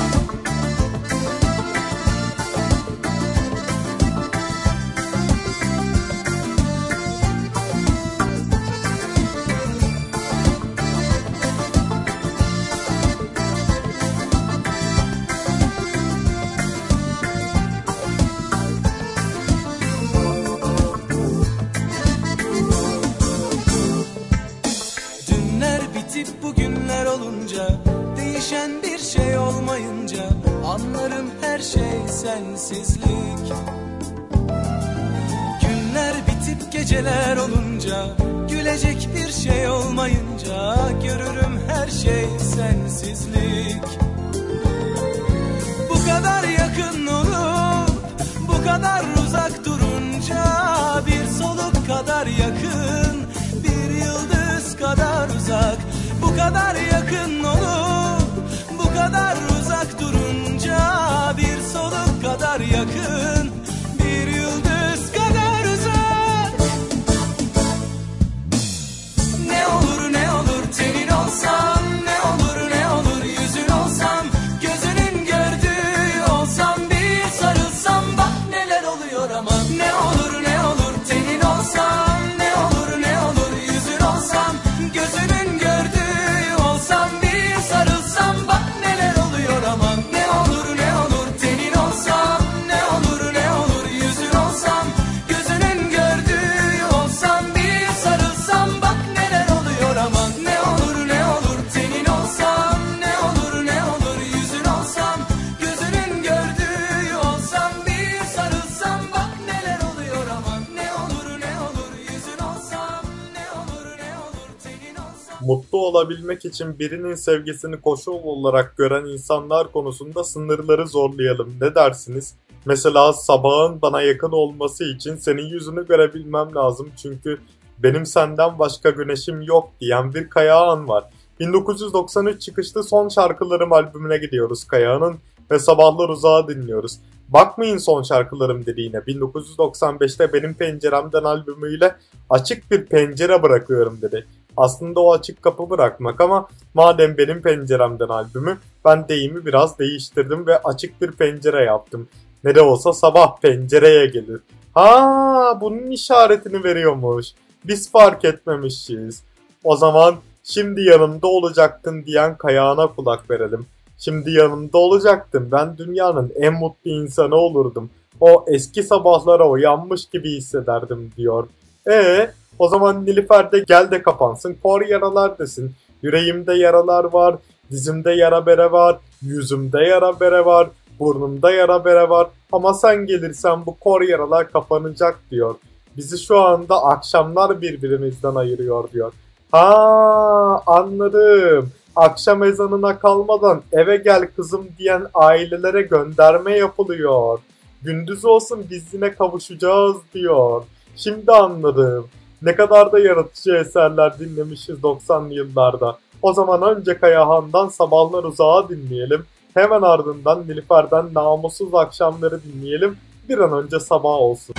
alabilmek 116.24 116.44
için 116.44 116.78
birinin 116.78 117.14
sevgisini 117.14 117.80
koşul 117.80 118.22
olarak 118.22 118.76
gören 118.76 119.04
insanlar 119.04 119.72
konusunda 119.72 120.24
sınırları 120.24 120.88
zorlayalım. 120.88 121.54
Ne 121.60 121.74
dersiniz? 121.74 122.34
Mesela 122.64 123.12
sabahın 123.12 123.82
bana 123.82 124.02
yakın 124.02 124.30
olması 124.32 124.84
için 124.84 125.16
senin 125.16 125.46
yüzünü 125.46 125.86
görebilmem 125.86 126.54
lazım 126.54 126.88
çünkü 126.96 127.38
benim 127.78 128.06
senden 128.06 128.58
başka 128.58 128.90
güneşim 128.90 129.42
yok 129.42 129.70
diyen 129.80 130.14
bir 130.14 130.30
Kayağan 130.30 130.88
var. 130.88 131.04
1993 131.40 132.42
çıkışlı 132.42 132.84
son 132.84 133.08
şarkılarım 133.08 133.72
albümüne 133.72 134.16
gidiyoruz 134.16 134.64
Kayağan'ın 134.64 135.16
ve 135.50 135.58
sabahlar 135.58 136.08
uzağa 136.08 136.48
dinliyoruz. 136.48 136.98
Bakmayın 137.28 137.78
son 137.78 138.02
şarkılarım 138.02 138.66
dediğine 138.66 138.96
1995'te 138.96 140.32
benim 140.32 140.54
penceremden 140.54 141.24
albümüyle 141.24 141.96
açık 142.30 142.70
bir 142.70 142.86
pencere 142.86 143.42
bırakıyorum 143.42 143.98
dedi. 144.02 144.26
Aslında 144.56 145.00
o 145.00 145.12
açık 145.12 145.42
kapı 145.42 145.70
bırakmak 145.70 146.20
ama 146.20 146.48
madem 146.74 147.18
benim 147.18 147.42
penceremden 147.42 148.08
albümü 148.08 148.58
ben 148.84 149.08
deyimi 149.08 149.46
biraz 149.46 149.78
değiştirdim 149.78 150.46
ve 150.46 150.58
açık 150.58 151.02
bir 151.02 151.12
pencere 151.12 151.64
yaptım. 151.64 152.08
Ne 152.44 152.54
de 152.54 152.60
olsa 152.60 152.92
sabah 152.92 153.40
pencereye 153.40 154.06
gelir. 154.06 154.40
Ha 154.74 155.58
bunun 155.60 155.90
işaretini 155.90 156.64
veriyormuş. 156.64 157.26
Biz 157.64 157.90
fark 157.90 158.24
etmemişiz. 158.24 159.22
O 159.64 159.76
zaman 159.76 160.14
şimdi 160.44 160.82
yanımda 160.82 161.26
olacaktın 161.26 162.04
diyen 162.04 162.36
kayağına 162.36 162.86
kulak 162.86 163.30
verelim. 163.30 163.66
Şimdi 163.98 164.30
yanımda 164.30 164.78
olacaktın. 164.78 165.48
Ben 165.52 165.78
dünyanın 165.78 166.32
en 166.36 166.52
mutlu 166.52 166.90
insanı 166.90 167.34
olurdum. 167.34 167.90
O 168.20 168.44
eski 168.48 168.82
sabahlara 168.82 169.48
uyanmış 169.48 170.06
gibi 170.06 170.30
hissederdim 170.30 171.12
diyor. 171.16 171.46
E 171.90 172.30
o 172.58 172.68
zaman 172.68 173.06
Nilüfer 173.06 173.52
de 173.52 173.64
gel 173.66 173.90
de 173.90 174.02
kapansın. 174.02 174.56
Kor 174.62 174.86
yaralar 174.86 175.38
desin. 175.38 175.72
Yüreğimde 176.02 176.54
yaralar 176.54 177.04
var. 177.04 177.36
Dizimde 177.70 178.12
yara 178.12 178.46
bere 178.46 178.72
var. 178.72 178.98
Yüzümde 179.22 179.80
yara 179.80 180.20
bere 180.20 180.44
var. 180.44 180.68
Burnumda 180.98 181.50
yara 181.50 181.84
bere 181.84 182.08
var. 182.08 182.28
Ama 182.52 182.74
sen 182.74 183.06
gelirsen 183.06 183.66
bu 183.66 183.76
kor 183.78 184.02
yaralar 184.02 184.52
kapanacak 184.52 185.18
diyor. 185.30 185.54
Bizi 185.96 186.18
şu 186.18 186.40
anda 186.40 186.84
akşamlar 186.84 187.62
birbirimizden 187.62 188.34
ayırıyor 188.34 188.90
diyor. 188.92 189.12
Ha 189.52 190.62
anladım. 190.66 191.70
Akşam 191.96 192.44
ezanına 192.44 192.98
kalmadan 192.98 193.62
eve 193.72 193.96
gel 193.96 194.28
kızım 194.36 194.68
diyen 194.78 195.06
ailelere 195.14 195.82
gönderme 195.82 196.56
yapılıyor. 196.56 197.38
Gündüz 197.82 198.24
olsun 198.24 198.66
biz 198.70 198.94
yine 198.94 199.14
kavuşacağız 199.14 199.96
diyor. 200.14 200.62
Şimdi 200.96 201.32
anladım. 201.32 202.08
Ne 202.44 202.56
kadar 202.56 202.92
da 202.92 202.98
yaratıcı 202.98 203.54
eserler 203.54 204.18
dinlemişiz 204.18 204.78
90'lı 204.78 205.34
yıllarda. 205.34 205.98
O 206.22 206.32
zaman 206.32 206.62
önce 206.62 206.98
Kayahan'dan 206.98 207.68
Sabahlar 207.68 208.24
Uzağa 208.24 208.68
dinleyelim. 208.68 209.24
Hemen 209.54 209.82
ardından 209.82 210.42
Nilüfer'den 210.48 211.14
Namussuz 211.14 211.74
Akşamları 211.74 212.40
dinleyelim. 212.42 212.96
Bir 213.28 213.38
an 213.38 213.64
önce 213.64 213.80
sabah 213.80 214.10
olsun. 214.10 214.54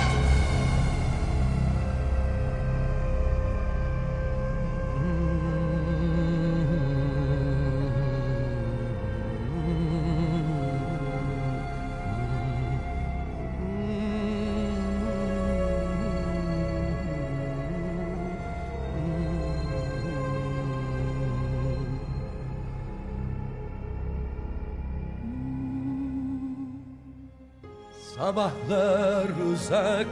Sabahlar 28.36 29.28
uzak 29.52 30.06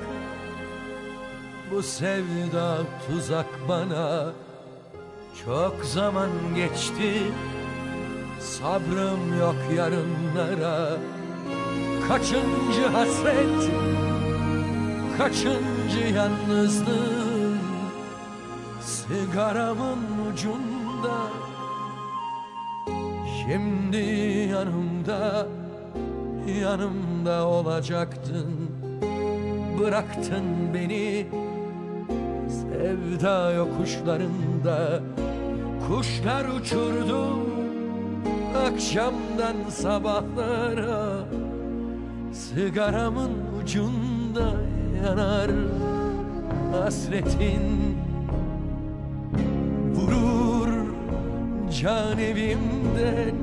Bu 1.71 1.83
sevda 1.83 2.77
tuzak 3.07 3.47
bana. 3.69 4.33
Çok 5.45 5.85
zaman 5.85 6.31
geçti 6.57 7.23
Sabrım 8.41 9.39
yok 9.41 9.57
yarınlara. 9.77 10.97
Kaçıncı 12.09 12.87
hasret 12.93 13.71
Kaçıncı 15.19 16.15
yalnızlığım? 16.15 17.59
Sigaramın 18.81 20.01
ucunda 20.33 21.17
Şimdi 23.47 23.97
yanımda 24.53 25.47
yanımda 26.63 27.47
olacaktın. 27.47 28.71
Bıraktın 29.81 30.45
beni 30.75 31.27
sevda 32.49 33.53
yokuşlarında. 33.53 35.01
Kuşlar 35.89 36.45
uçurdu 36.45 37.55
akşamdan 38.67 39.57
sabahlara. 39.71 41.25
Sigaramın 42.33 43.33
ucunda 43.63 44.53
yanar 45.05 45.51
hasretin. 46.73 47.97
Vurur 49.95 50.69
can 51.83 52.19
evimden 52.19 53.35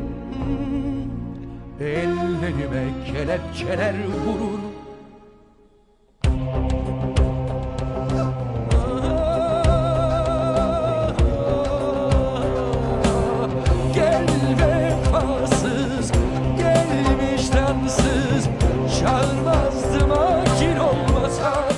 Ellerime 1.81 2.83
kelepçeler 3.05 3.95
vurur. 4.07 4.59
Gel 13.93 14.27
vefasız, 14.59 16.11
gel 16.57 16.87
vicdansız 17.19 18.49
Çağırmazdım 18.99 20.11
akil 20.11 20.77
olmasa. 20.77 21.69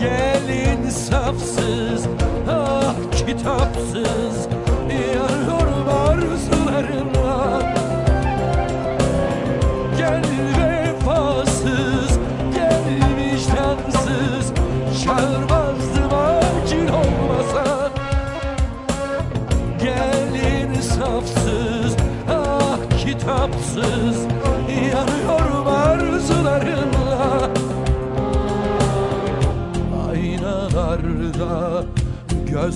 Gel 0.00 0.48
insafsız, 0.48 2.06
ah 2.50 2.94
kitapsız 3.26 4.07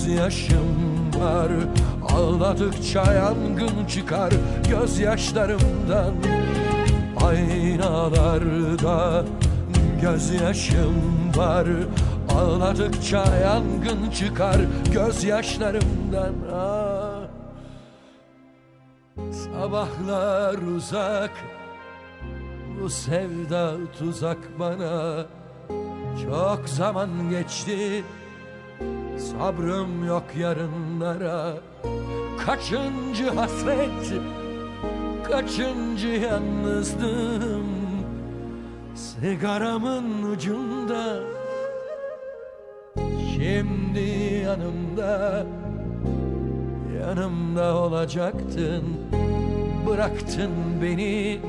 gözyaşım 0.03 1.11
var. 1.21 1.51
Ağladıkça 2.09 3.13
yangın 3.13 3.87
çıkar 3.89 4.33
gözyaşlarımdan. 4.69 6.15
Aynalarda 7.25 9.25
gözyaşım 10.01 10.97
var. 11.37 11.67
Ağladıkça 12.37 13.37
yangın 13.37 14.11
çıkar 14.11 14.57
gözyaşlarımdan. 14.93 16.35
Ah. 16.55 17.23
Sabahlar 19.33 20.59
uzak. 20.77 21.31
Bu 22.83 22.91
sevda 22.91 23.75
tuzak 23.99 24.39
bana. 24.59 25.27
Çok 26.23 26.69
zaman 26.69 27.09
geçti 27.31 28.05
Sabrım 29.31 30.07
yok 30.07 30.25
yarınlara. 30.39 31.55
Kaçıncı 32.47 33.31
hasret? 33.31 34.13
Kaçıncı 35.25 36.09
yalnızlığım? 36.09 37.67
Sigaramın 38.95 40.33
ucunda. 40.33 41.21
Şimdi 43.35 44.01
yanımda. 44.45 45.47
Yanımda 47.01 47.77
olacaktın. 47.77 48.85
Bıraktın 49.87 50.51
beni. 50.83 51.41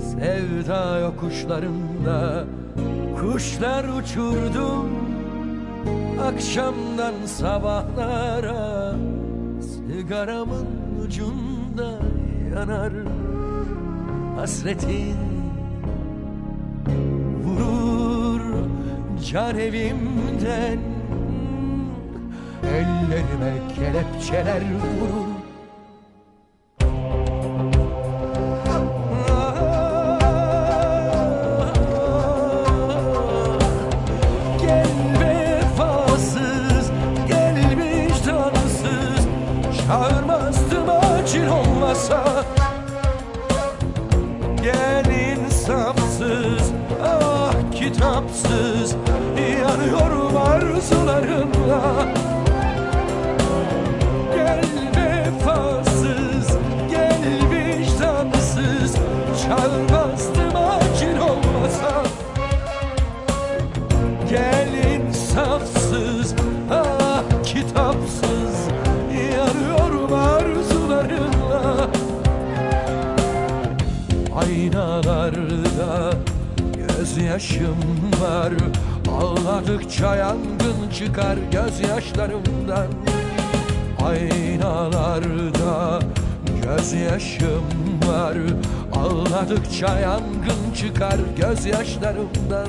Sevda 0.00 0.98
yokuşlarında. 0.98 2.44
Kuşlar 3.20 3.84
uçurdum 3.84 5.11
Akşamdan 6.22 7.14
sabahlara 7.26 8.94
Sigaramın 9.60 10.66
ucunda 11.04 11.98
yanar 12.54 12.92
Hasretin. 14.36 15.16
Vurur 17.44 18.40
can 19.30 19.58
evimden 19.58 20.78
Ellerime 22.64 23.54
kelepçeler 23.76 24.62
vurur 24.62 25.21
gözyaşım 77.32 77.76
var. 78.20 78.52
Ağladıkça 79.10 80.16
yangın 80.16 80.90
çıkar 80.94 81.36
gözyaşlarımdan. 81.52 82.86
Aynalarda 84.04 86.00
gözyaşım 86.62 87.64
var. 88.06 88.36
Ağladıkça 88.92 89.98
yangın 89.98 90.74
çıkar 90.76 91.18
gözyaşlarımdan. 91.36 92.68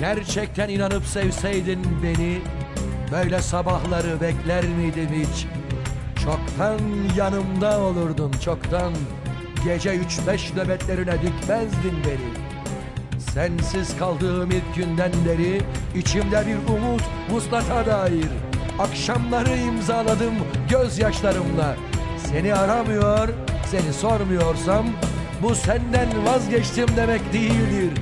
Gerçekten 0.00 0.68
inanıp 0.68 1.04
sevseydin 1.06 1.80
beni 2.02 2.38
Böyle 3.12 3.42
sabahları 3.42 4.20
bekler 4.20 4.64
miydin 4.64 5.08
hiç? 5.08 5.46
Çoktan 6.24 6.80
yanımda 7.16 7.80
olurdun 7.80 8.32
çoktan 8.44 8.92
Gece 9.64 9.94
üç 9.94 10.18
beş 10.26 10.54
nöbetlerine 10.54 11.12
dikmezdin 11.12 11.94
beni. 12.06 12.50
Sensiz 13.34 13.98
kaldığım 13.98 14.50
ilk 14.50 14.74
günden 14.76 15.12
beri 15.28 15.60
içimde 15.94 16.44
bir 16.46 16.74
umut 16.74 17.02
vuslata 17.30 17.86
dair 17.86 18.28
Akşamları 18.78 19.56
imzaladım 19.56 20.34
gözyaşlarımla. 20.70 21.76
Seni 22.26 22.54
aramıyor, 22.54 23.28
seni 23.70 23.92
sormuyorsam 23.92 24.86
Bu 25.42 25.54
senden 25.54 26.26
vazgeçtim 26.26 26.88
demek 26.96 27.32
değildir. 27.32 27.92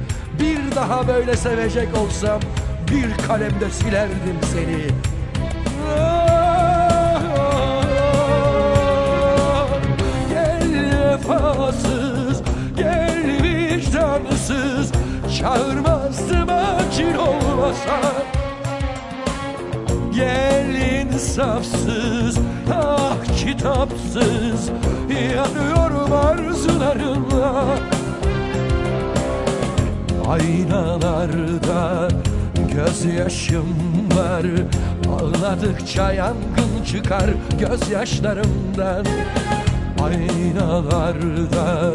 Bir 0.40 0.77
daha 0.77 1.09
böyle 1.09 1.37
sevecek 1.37 1.88
olsam 1.99 2.40
Bir 2.90 3.27
kalemde 3.27 3.71
silerdim 3.71 4.38
seni 4.53 4.87
vefasız, 11.28 12.42
gel 12.76 13.42
vicdansız 13.42 14.92
Çağırmazdım 15.38 16.48
acil 16.48 17.14
olmasa. 17.14 18.00
Gel 20.14 20.74
insafsız, 20.74 22.38
ah 22.72 23.36
kitapsız 23.36 24.70
Yanıyorum 25.34 26.12
arzularımla. 26.12 27.64
Aynalarda 30.28 32.08
gözyaşım 32.74 33.76
var 34.16 34.46
Ağladıkça 35.08 36.12
yangın 36.12 36.84
çıkar 36.86 37.30
gözyaşlarımdan 37.60 39.04
Aynalarda 40.02 41.92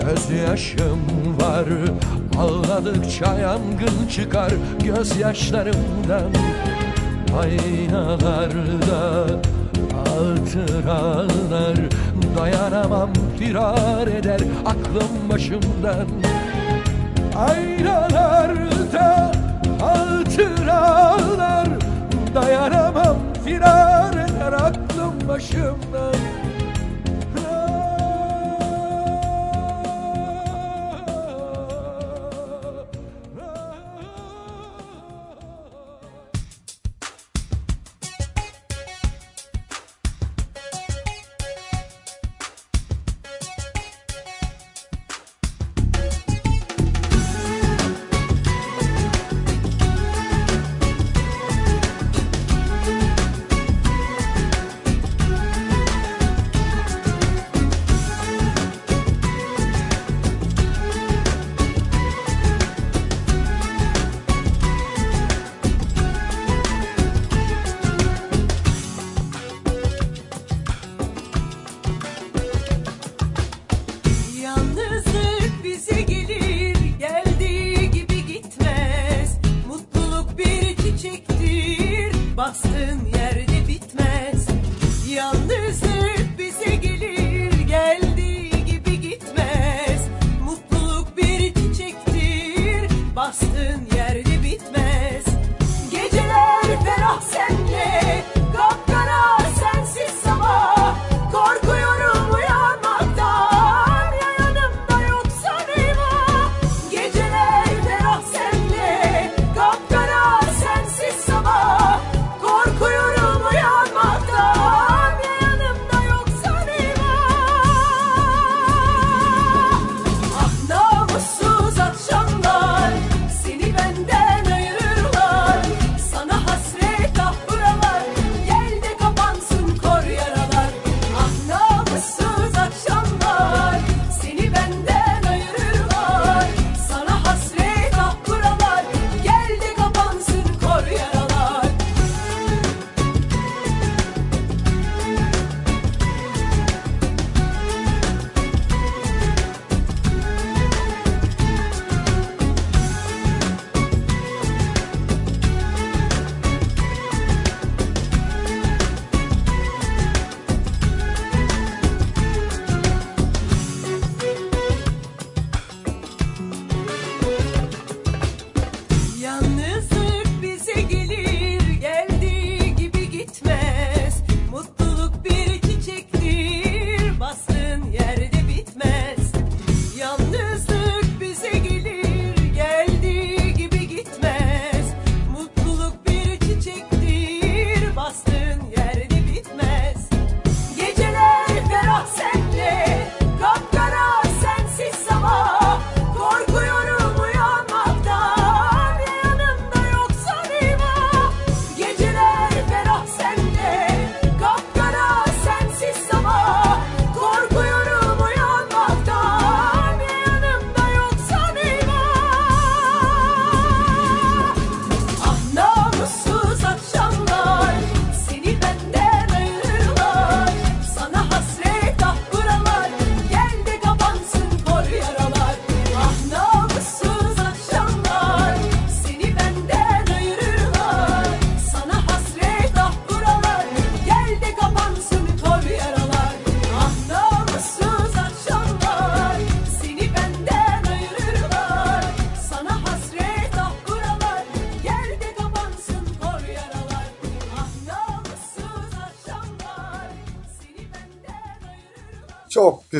gözyaşım 0.00 1.00
var. 1.40 1.64
Ağladıkça 2.38 3.34
yangın 3.38 4.08
çıkar 4.10 4.52
gözyaşlarımdan. 4.84 6.32
Aynalarda 7.40 9.26
hatıralar 10.04 11.76
Dayanamam 12.38 13.10
firar 13.38 14.06
eder 14.06 14.40
aklım 14.66 15.28
başımdan. 15.28 16.08
Aynalarda 17.36 19.32
hatıralar 19.80 21.68
Dayanamam 22.34 23.16
firar 23.44 24.12
eder 24.12 24.52
aklım 24.52 25.28
başımdan 25.28 26.14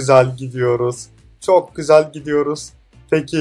güzel 0.09 0.37
gidiyoruz. 0.37 1.07
Çok 1.41 1.77
güzel 1.77 2.13
gidiyoruz. 2.13 2.73
Peki 3.11 3.39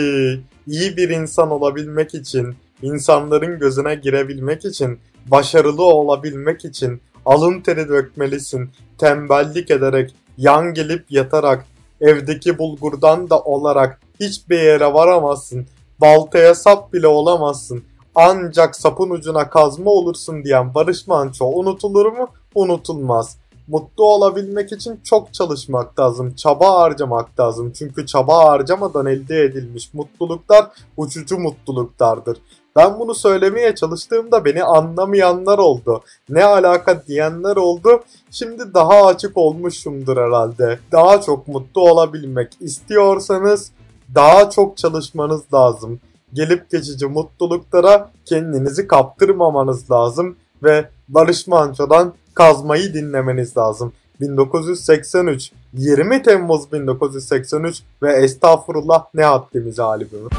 iyi 0.67 0.97
bir 0.97 1.09
insan 1.09 1.51
olabilmek 1.51 2.13
için, 2.13 2.55
insanların 2.81 3.59
gözüne 3.59 3.95
girebilmek 3.95 4.65
için, 4.65 4.99
başarılı 5.25 5.83
olabilmek 5.83 6.65
için 6.65 7.01
alın 7.25 7.61
teri 7.61 7.89
dökmelisin. 7.89 8.69
Tembellik 8.97 9.71
ederek, 9.71 10.15
yan 10.37 10.73
gelip 10.73 11.05
yatarak, 11.09 11.65
evdeki 12.01 12.57
bulgurdan 12.57 13.29
da 13.29 13.39
olarak 13.39 13.99
hiçbir 14.19 14.59
yere 14.59 14.93
varamazsın. 14.93 15.67
Baltaya 16.01 16.55
sap 16.55 16.93
bile 16.93 17.07
olamazsın. 17.07 17.83
Ancak 18.15 18.75
sapın 18.75 19.09
ucuna 19.09 19.49
kazma 19.49 19.91
olursun 19.91 20.43
diyen 20.43 20.73
Barış 20.73 21.07
Manço 21.07 21.45
unutulur 21.45 22.05
mu? 22.05 22.27
Unutulmaz. 22.55 23.37
Mutlu 23.67 24.05
olabilmek 24.05 24.71
için 24.71 24.99
çok 25.03 25.33
çalışmak 25.33 25.99
lazım, 25.99 26.33
çaba 26.33 26.79
harcamak 26.79 27.39
lazım. 27.39 27.71
Çünkü 27.71 28.05
çaba 28.05 28.45
harcamadan 28.45 29.05
elde 29.05 29.41
edilmiş 29.41 29.93
mutluluklar 29.93 30.67
uçucu 30.97 31.37
mutluluklardır. 31.39 32.37
Ben 32.75 32.99
bunu 32.99 33.15
söylemeye 33.15 33.75
çalıştığımda 33.75 34.45
beni 34.45 34.63
anlamayanlar 34.63 35.57
oldu. 35.57 36.01
Ne 36.29 36.45
alaka 36.45 37.05
diyenler 37.07 37.55
oldu. 37.55 38.03
Şimdi 38.31 38.73
daha 38.73 39.05
açık 39.05 39.37
olmuşumdur 39.37 40.17
herhalde. 40.17 40.79
Daha 40.91 41.21
çok 41.21 41.47
mutlu 41.47 41.81
olabilmek 41.81 42.51
istiyorsanız 42.59 43.71
daha 44.15 44.49
çok 44.49 44.77
çalışmanız 44.77 45.41
lazım. 45.53 45.99
Gelip 46.33 46.71
geçici 46.71 47.05
mutluluklara 47.05 48.11
kendinizi 48.25 48.87
kaptırmamanız 48.87 49.91
lazım 49.91 50.35
ve 50.63 50.89
Barış 51.09 51.47
Manço'dan 51.47 52.13
Kazmayı 52.37 52.93
dinlemeniz 52.93 53.57
lazım. 53.57 53.93
1983, 54.21 55.51
20 55.73 56.23
Temmuz 56.23 56.71
1983 56.71 57.83
ve 58.03 58.13
Estağfurullah 58.13 59.05
Ne 59.13 59.23
Haddimize 59.23 59.83
albümü. 59.83 60.29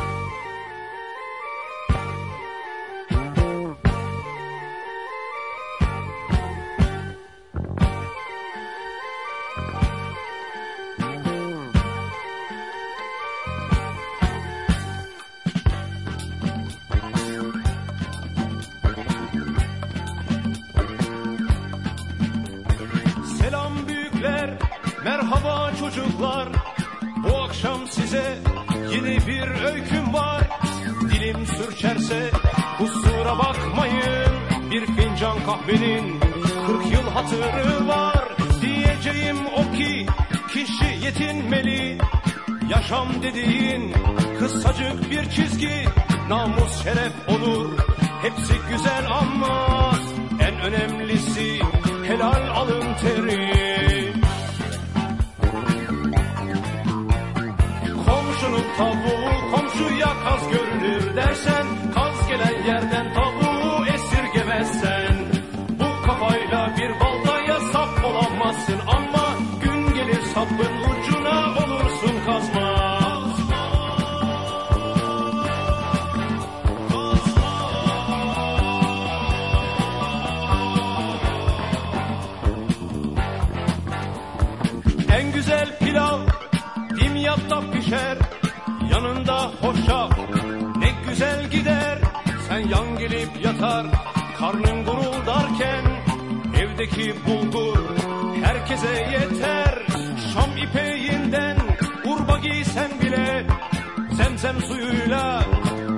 Suyuyla 104.69 105.45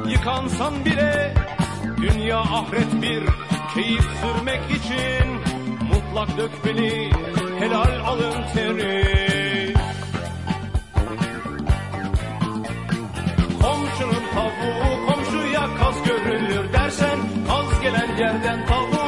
yıkansan 0.08 0.84
bile 0.84 1.34
Dünya 1.96 2.38
ahiret 2.38 3.02
bir 3.02 3.22
keyif 3.74 4.04
sürmek 4.20 4.60
için 4.70 5.26
Mutlak 5.88 6.38
dökmeli 6.38 7.10
helal 7.58 8.00
alın 8.06 8.42
teri 8.54 9.74
Komşunun 13.62 14.24
tavuğu 14.34 15.06
komşuya 15.06 15.76
kaz 15.78 16.02
görülür 16.04 16.72
dersen 16.72 17.18
Kaz 17.48 17.80
gelen 17.82 18.16
yerden 18.16 18.66
tavuğu 18.66 18.99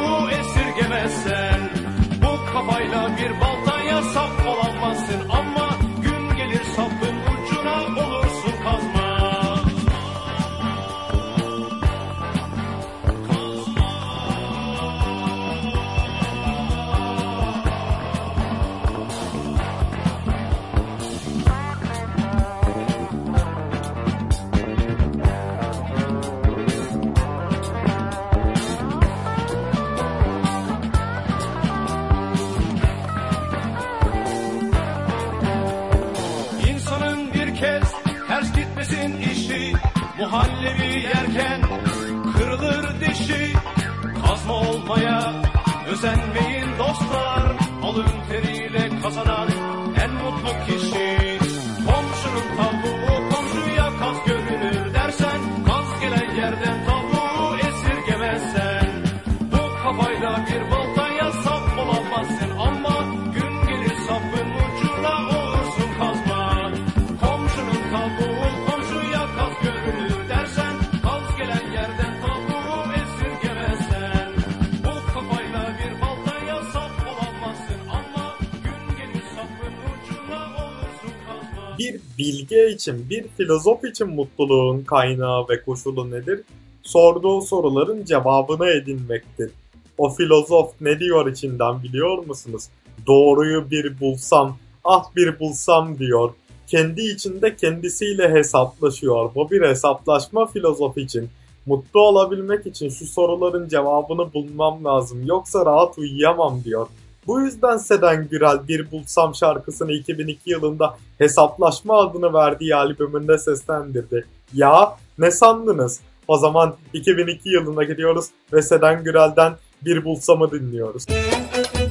bilge 82.52 82.70
için, 82.70 83.10
bir 83.10 83.28
filozof 83.28 83.84
için 83.84 84.08
mutluluğun 84.08 84.84
kaynağı 84.84 85.48
ve 85.48 85.62
koşulu 85.62 86.10
nedir? 86.10 86.40
Sorduğu 86.82 87.40
soruların 87.40 88.04
cevabını 88.04 88.68
edinmektir. 88.68 89.50
O 89.98 90.10
filozof 90.10 90.72
ne 90.80 90.98
diyor 90.98 91.30
içinden 91.30 91.82
biliyor 91.82 92.26
musunuz? 92.26 92.64
Doğruyu 93.06 93.70
bir 93.70 94.00
bulsam, 94.00 94.56
ah 94.84 95.04
bir 95.16 95.40
bulsam 95.40 95.98
diyor. 95.98 96.30
Kendi 96.66 97.02
içinde 97.02 97.56
kendisiyle 97.56 98.30
hesaplaşıyor. 98.30 99.34
Bu 99.34 99.50
bir 99.50 99.62
hesaplaşma 99.62 100.46
filozof 100.46 100.98
için. 100.98 101.28
Mutlu 101.66 102.00
olabilmek 102.00 102.66
için 102.66 102.88
şu 102.88 103.06
soruların 103.06 103.68
cevabını 103.68 104.32
bulmam 104.32 104.84
lazım. 104.84 105.26
Yoksa 105.26 105.66
rahat 105.66 105.98
uyuyamam 105.98 106.64
diyor. 106.64 106.86
Bu 107.26 107.40
yüzden 107.40 107.76
Seden 107.76 108.28
Gürel 108.28 108.68
Bir 108.68 108.90
Bulsam 108.90 109.34
şarkısını 109.34 109.92
2002 109.92 110.50
yılında 110.50 110.96
hesaplaşma 111.18 112.00
adını 112.00 112.32
verdiği 112.32 112.76
albümünde 112.76 113.38
seslendirdi. 113.38 114.24
Ya 114.54 114.96
ne 115.18 115.30
sandınız? 115.30 116.00
O 116.28 116.38
zaman 116.38 116.76
2002 116.92 117.48
yılına 117.48 117.84
gidiyoruz 117.84 118.26
ve 118.52 118.62
Seden 118.62 119.04
Gürel'den 119.04 119.52
Bir 119.84 120.04
Bulsam'ı 120.04 120.50
dinliyoruz. 120.50 121.06
Müzik 121.08 121.81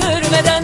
görmeden 0.00 0.59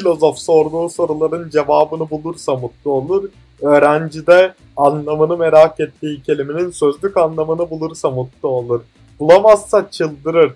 filozof 0.00 0.38
sorduğu 0.38 0.88
soruların 0.88 1.50
cevabını 1.50 2.10
bulursa 2.10 2.56
mutlu 2.56 2.90
olur. 2.92 3.30
Öğrenci 3.62 4.26
de 4.26 4.54
anlamını 4.76 5.36
merak 5.36 5.80
ettiği 5.80 6.22
kelimenin 6.22 6.70
sözlük 6.70 7.16
anlamını 7.16 7.70
bulursa 7.70 8.10
mutlu 8.10 8.48
olur. 8.48 8.80
Bulamazsa 9.20 9.90
çıldırır. 9.90 10.52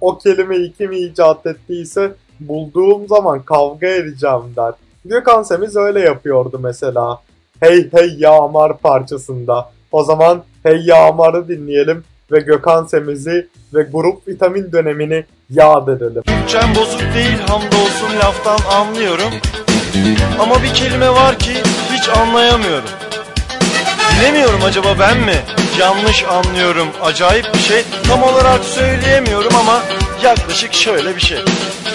O 0.00 0.18
kelimeyi 0.18 0.72
kim 0.72 0.92
icat 0.92 1.46
ettiyse 1.46 2.14
bulduğum 2.40 3.08
zaman 3.08 3.42
kavga 3.42 3.86
edeceğim 3.86 4.42
der. 4.56 4.74
Gökhan 5.04 5.42
Semiz 5.42 5.76
öyle 5.76 6.00
yapıyordu 6.00 6.60
mesela. 6.62 7.20
Hey 7.60 7.90
Hey 7.92 8.16
Yağmar 8.18 8.78
parçasında. 8.78 9.70
O 9.92 10.04
zaman 10.04 10.44
Hey 10.62 10.80
Yağmar'ı 10.84 11.48
dinleyelim 11.48 12.04
ve 12.32 12.40
Gökhan 12.40 12.84
Semiz'i 12.84 13.48
ve 13.74 13.82
grup 13.82 14.28
vitamin 14.28 14.72
dönemini 14.72 15.24
edelim. 15.88 16.22
Türkçem 16.26 16.74
bozuk 16.74 17.00
değil 17.14 17.38
hamdolsun 17.48 18.16
laftan 18.18 18.58
anlıyorum. 18.76 19.32
Ama 20.40 20.62
bir 20.62 20.74
kelime 20.74 21.10
var 21.10 21.38
ki 21.38 21.52
hiç 21.92 22.08
anlayamıyorum. 22.08 22.88
Bilemiyorum 24.20 24.60
acaba 24.64 24.88
ben 25.00 25.18
mi? 25.18 25.36
Yanlış 25.80 26.24
anlıyorum 26.24 26.88
acayip 27.02 27.54
bir 27.54 27.58
şey. 27.58 27.84
Tam 28.08 28.22
olarak 28.22 28.64
söyleyemiyorum 28.64 29.56
ama 29.56 29.82
yaklaşık 30.22 30.74
şöyle 30.74 31.16
bir 31.16 31.20
şey. 31.20 31.38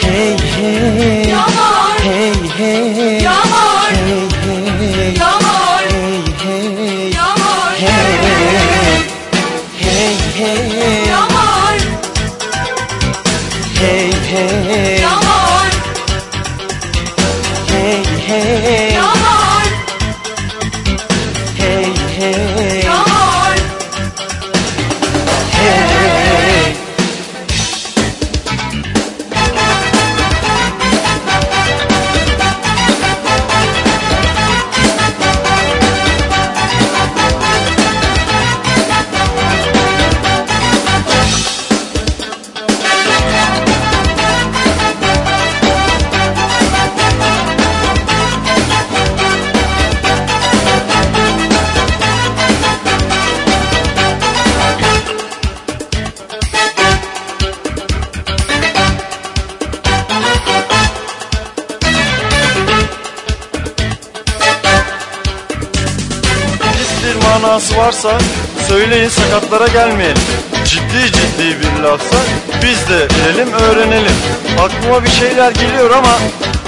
Hey 0.02 0.38
hey. 0.38 1.30
Yağmur, 1.30 2.00
hey 2.04 2.34
hey. 2.58 3.22
Yağmur, 3.24 3.92
hey 3.92 4.96
hey. 4.96 5.14
Yağmur, 5.20 5.51
hey 10.42 11.01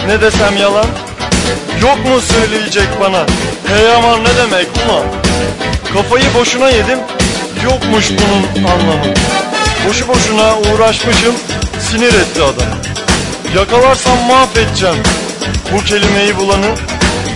ne 0.07 0.21
desem 0.21 0.57
yalan. 0.57 0.85
Yok 1.81 2.05
mu 2.05 2.21
söyleyecek 2.21 2.87
bana? 3.01 3.25
Hey 3.67 3.95
aman 3.95 4.23
ne 4.23 4.37
demek 4.37 4.67
ulan? 4.85 5.03
Kafayı 5.93 6.33
boşuna 6.33 6.69
yedim. 6.69 6.99
Yokmuş 7.63 8.09
bunun 8.09 8.65
anlamı. 8.67 9.13
Boşu 9.87 10.07
boşuna 10.07 10.55
uğraşmışım. 10.57 11.35
Sinir 11.79 12.13
etti 12.13 12.43
adam. 12.43 12.67
Yakalarsam 13.55 14.17
mahvedeceğim. 14.27 15.03
Bu 15.73 15.83
kelimeyi 15.83 16.37
bulanı 16.37 16.75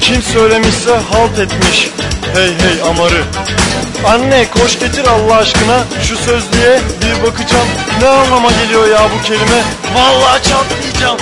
kim 0.02 0.22
söylemişse 0.22 0.92
halt 0.92 1.40
etmiş. 1.40 1.90
Hey 2.34 2.48
hey 2.48 2.90
amarı. 2.90 3.24
Anne 4.08 4.46
koş 4.50 4.80
getir 4.80 5.06
Allah 5.08 5.38
aşkına 5.38 5.84
şu 6.04 6.18
sözlüğe 6.18 6.80
bir 7.02 7.24
bakacağım. 7.28 7.68
Ne 8.02 8.08
anlama 8.08 8.50
geliyor 8.52 8.88
ya 8.88 9.02
bu 9.18 9.24
kelime? 9.24 9.64
Vallahi 9.96 10.44
çatlayacağım. 10.44 11.18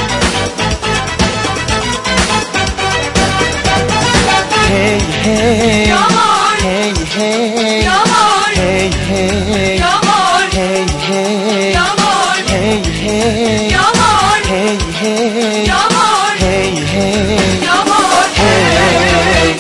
Hey 4.75 4.99
hey. 5.23 5.87
Yağmur, 5.87 6.55
hey 6.61 6.93
hey. 7.15 7.83
Yağmur, 7.83 8.49
hey 8.55 8.91
hey. 9.07 9.77
Yağmur, 9.79 10.43
hey 10.51 10.85
hey. 11.07 11.71
Yağmur, 11.73 12.37
hey 12.51 12.83
hey. 13.01 13.69
Yağmur, 13.71 14.41
hey 14.49 14.77
hey. 14.99 15.67
Yağmur, 15.67 16.33
hey 16.39 16.75
hey. 16.91 17.63
Yağmur, 17.65 18.27
hey 18.35 18.75
hey. 19.13 19.55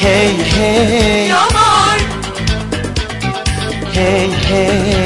Hey 0.00 0.30
yağmur, 1.28 1.98
hey 3.94 4.30
hey 4.48 5.05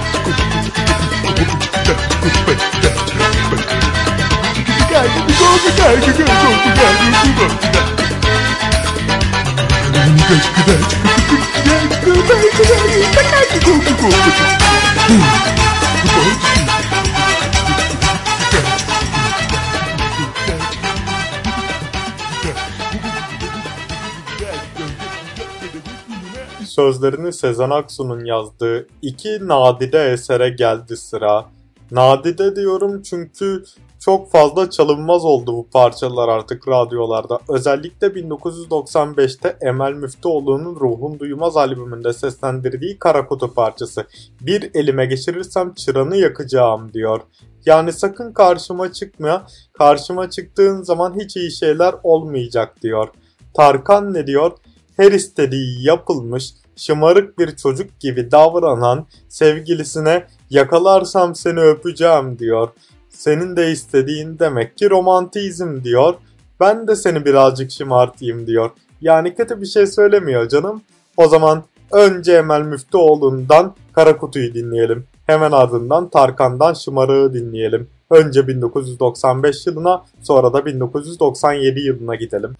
Sözlerini 26.65 27.33
Sezen 27.33 27.69
Aksu'nun 27.69 28.25
yazdığı 28.25 28.87
iki 29.01 29.47
nadide 29.47 30.11
esere 30.11 30.49
geldi 30.49 30.97
sıra. 30.97 31.45
Nadide 31.91 32.55
diyorum 32.55 33.01
çünkü 33.01 33.63
çok 33.99 34.31
fazla 34.31 34.69
çalınmaz 34.69 35.25
oldu 35.25 35.53
bu 35.53 35.67
parçalar 35.69 36.29
artık 36.29 36.67
radyolarda. 36.67 37.39
Özellikle 37.49 38.07
1995'te 38.07 39.57
Emel 39.61 39.93
Müftüoğlu'nun 39.93 40.75
Ruhun 40.75 41.19
Duymaz 41.19 41.57
albümünde 41.57 42.13
seslendirdiği 42.13 42.99
Kara 42.99 43.27
Kutu 43.27 43.53
parçası. 43.53 44.05
Bir 44.41 44.71
elime 44.73 45.05
geçirirsem 45.05 45.73
çıranı 45.73 46.17
yakacağım 46.17 46.93
diyor. 46.93 47.21
Yani 47.65 47.93
sakın 47.93 48.33
karşıma 48.33 48.93
çıkma, 48.93 49.47
karşıma 49.73 50.29
çıktığın 50.29 50.81
zaman 50.81 51.19
hiç 51.19 51.37
iyi 51.37 51.51
şeyler 51.51 51.95
olmayacak 52.03 52.81
diyor. 52.81 53.07
Tarkan 53.53 54.13
ne 54.13 54.27
diyor? 54.27 54.51
Her 54.97 55.11
istediği 55.11 55.85
yapılmış, 55.85 56.53
şımarık 56.75 57.39
bir 57.39 57.55
çocuk 57.55 57.99
gibi 57.99 58.31
davranan 58.31 59.07
sevgilisine 59.29 60.27
Yakalarsam 60.51 61.35
seni 61.35 61.59
öpeceğim 61.59 62.39
diyor. 62.39 62.69
Senin 63.09 63.55
de 63.55 63.71
istediğin 63.71 64.39
demek 64.39 64.77
ki 64.77 64.89
romantizm 64.89 65.83
diyor. 65.83 66.13
Ben 66.59 66.87
de 66.87 66.95
seni 66.95 67.25
birazcık 67.25 67.71
şımartayım 67.71 68.47
diyor. 68.47 68.69
Yani 69.01 69.35
kötü 69.35 69.61
bir 69.61 69.65
şey 69.65 69.87
söylemiyor 69.87 70.47
canım. 70.49 70.81
O 71.17 71.27
zaman 71.27 71.63
önce 71.91 72.33
Emel 72.33 72.61
Müftüoğlu'ndan 72.61 73.75
Kara 73.93 74.17
Kutu'yu 74.17 74.53
dinleyelim. 74.53 75.05
Hemen 75.27 75.51
ardından 75.51 76.09
Tarkan'dan 76.09 76.73
Şımarığı 76.73 77.33
dinleyelim. 77.33 77.89
Önce 78.09 78.47
1995 78.47 79.67
yılına 79.67 80.03
sonra 80.21 80.53
da 80.53 80.65
1997 80.65 81.79
yılına 81.79 82.15
gidelim. 82.15 82.55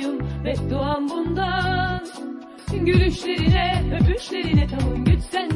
yanındayım 0.00 0.44
Bedduam 0.44 1.10
bundan. 1.10 2.00
Gülüşlerine 2.72 3.98
öpüşlerine 4.00 4.66
tamım 4.66 5.04
güçsen 5.04 5.49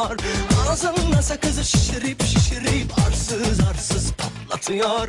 patlatıyor 0.00 0.18
Ağzında 0.68 1.22
sakızı 1.22 1.64
şişirip 1.64 2.22
şişirip 2.22 2.98
arsız 3.06 3.60
arsız 3.70 4.12
patlatıyor. 4.12 5.08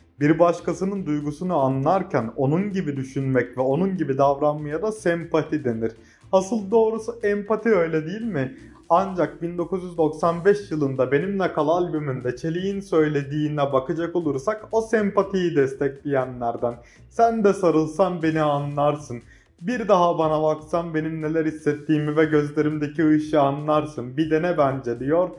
Bir 0.21 0.39
başkasının 0.39 1.05
duygusunu 1.05 1.57
anlarken 1.57 2.31
onun 2.35 2.71
gibi 2.71 2.97
düşünmek 2.97 3.57
ve 3.57 3.61
onun 3.61 3.97
gibi 3.97 4.17
davranmaya 4.17 4.81
da 4.81 4.91
sempati 4.91 5.63
denir. 5.65 5.91
Asıl 6.31 6.71
doğrusu 6.71 7.19
empati 7.23 7.69
öyle 7.69 8.07
değil 8.07 8.21
mi? 8.21 8.57
Ancak 8.89 9.41
1995 9.41 10.71
yılında 10.71 11.11
Benimle 11.11 11.53
Kal 11.53 11.67
albümünde 11.67 12.35
Çelik'in 12.35 12.79
söylediğine 12.79 13.73
bakacak 13.73 14.15
olursak 14.15 14.67
o 14.71 14.81
sempatiyi 14.81 15.55
destekleyenlerden. 15.55 16.75
Sen 17.09 17.43
de 17.43 17.53
sarılsan 17.53 18.23
beni 18.23 18.41
anlarsın. 18.41 19.21
Bir 19.61 19.87
daha 19.87 20.17
bana 20.17 20.43
baksan 20.43 20.93
benim 20.93 21.21
neler 21.21 21.45
hissettiğimi 21.45 22.17
ve 22.17 22.25
gözlerimdeki 22.25 23.07
ışığı 23.07 23.41
anlarsın. 23.41 24.17
Bir 24.17 24.31
dene 24.31 24.57
bence 24.57 24.99
diyor 24.99 25.29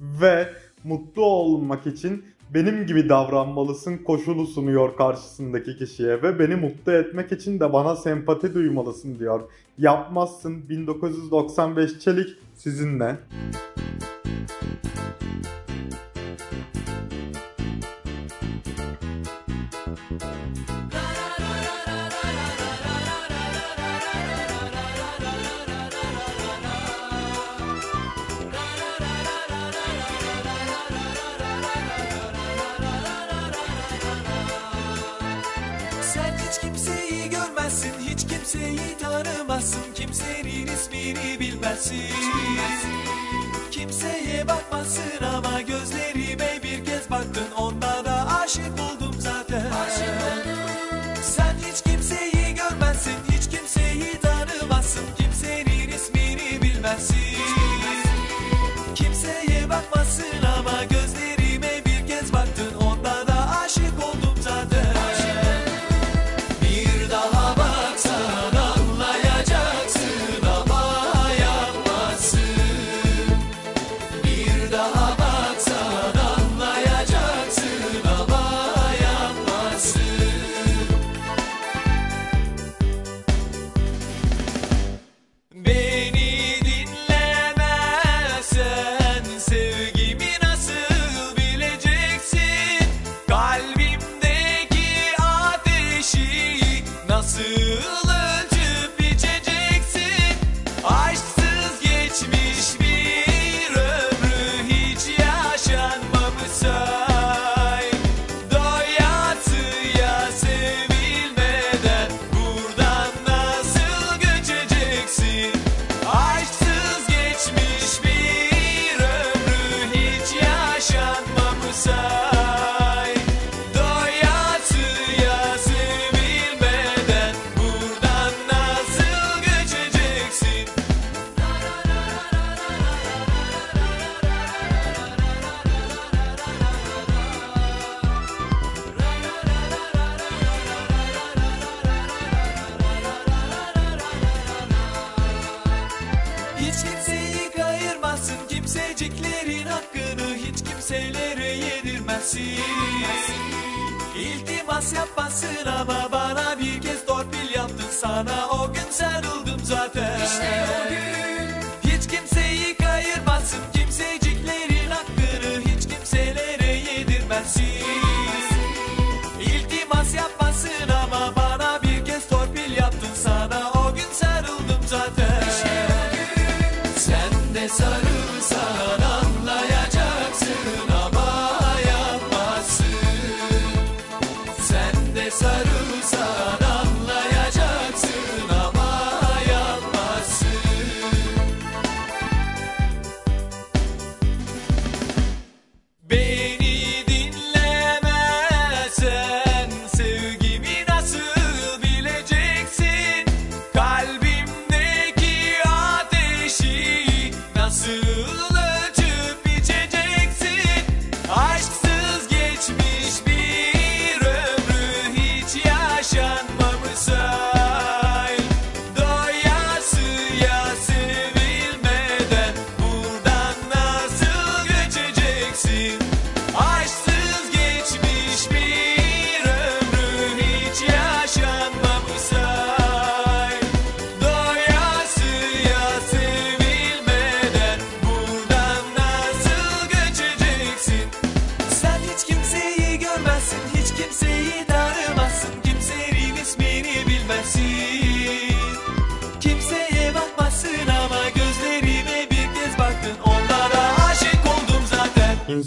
ve 0.00 0.48
mutlu 0.84 1.24
olmak 1.24 1.86
için 1.86 2.24
benim 2.54 2.86
gibi 2.86 3.08
davranmalısın 3.08 3.98
koşulu 3.98 4.46
sunuyor 4.46 4.96
karşısındaki 4.96 5.76
kişiye 5.78 6.22
ve 6.22 6.38
beni 6.38 6.56
mutlu 6.56 6.92
etmek 6.92 7.32
için 7.32 7.60
de 7.60 7.72
bana 7.72 7.96
sempati 7.96 8.54
duymalısın 8.54 9.18
diyor. 9.18 9.40
Yapmazsın 9.78 10.68
1995 10.68 11.98
Çelik 11.98 12.28
sizinle. 12.54 13.16
Bilmezsin. 41.62 42.90
Kimseye 43.70 44.48
bakmazsın 44.48 45.24
ama 45.36 45.60
gözlerime 45.60 46.60
bir 46.62 46.84
kez 46.84 47.10
baktın. 47.10 47.50
Onda 47.56 48.04
da 48.04 48.26
aşık 48.42 48.72
oldum 48.72 48.99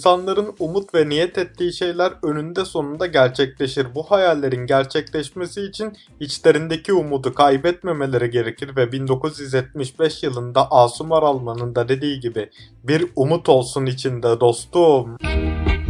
İnsanların 0.03 0.55
umut 0.59 0.95
ve 0.95 1.09
niyet 1.09 1.37
ettiği 1.37 1.73
şeyler 1.73 2.13
önünde 2.23 2.65
sonunda 2.65 3.05
gerçekleşir. 3.05 3.87
Bu 3.95 4.03
hayallerin 4.03 4.67
gerçekleşmesi 4.67 5.61
için 5.61 5.93
içlerindeki 6.19 6.93
umudu 6.93 7.33
kaybetmemeleri 7.33 8.29
gerekir 8.29 8.75
ve 8.75 8.91
1975 8.91 10.23
yılında 10.23 10.71
Asum 10.71 11.11
Aralman'ın 11.11 11.75
da 11.75 11.89
dediği 11.89 12.19
gibi 12.19 12.49
bir 12.83 13.07
umut 13.15 13.49
olsun 13.49 13.85
içinde 13.85 14.39
dostum. 14.39 15.17
Bir 15.19 15.82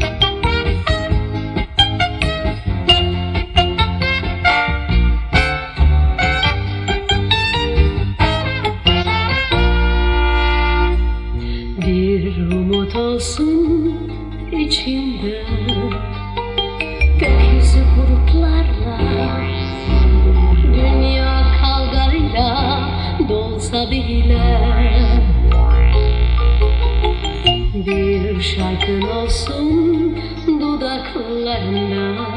şarkın 28.56 29.01
olsun 29.01 30.18
dudaklarında. 30.47 32.28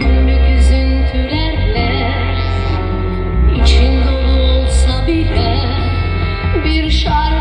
Günlük 0.00 0.58
üzüntülerle 0.58 2.10
için 3.62 3.92
dolu 4.02 4.42
olsa 4.42 5.06
bile 5.06 5.54
bir 6.64 6.90
şarkın 6.90 7.37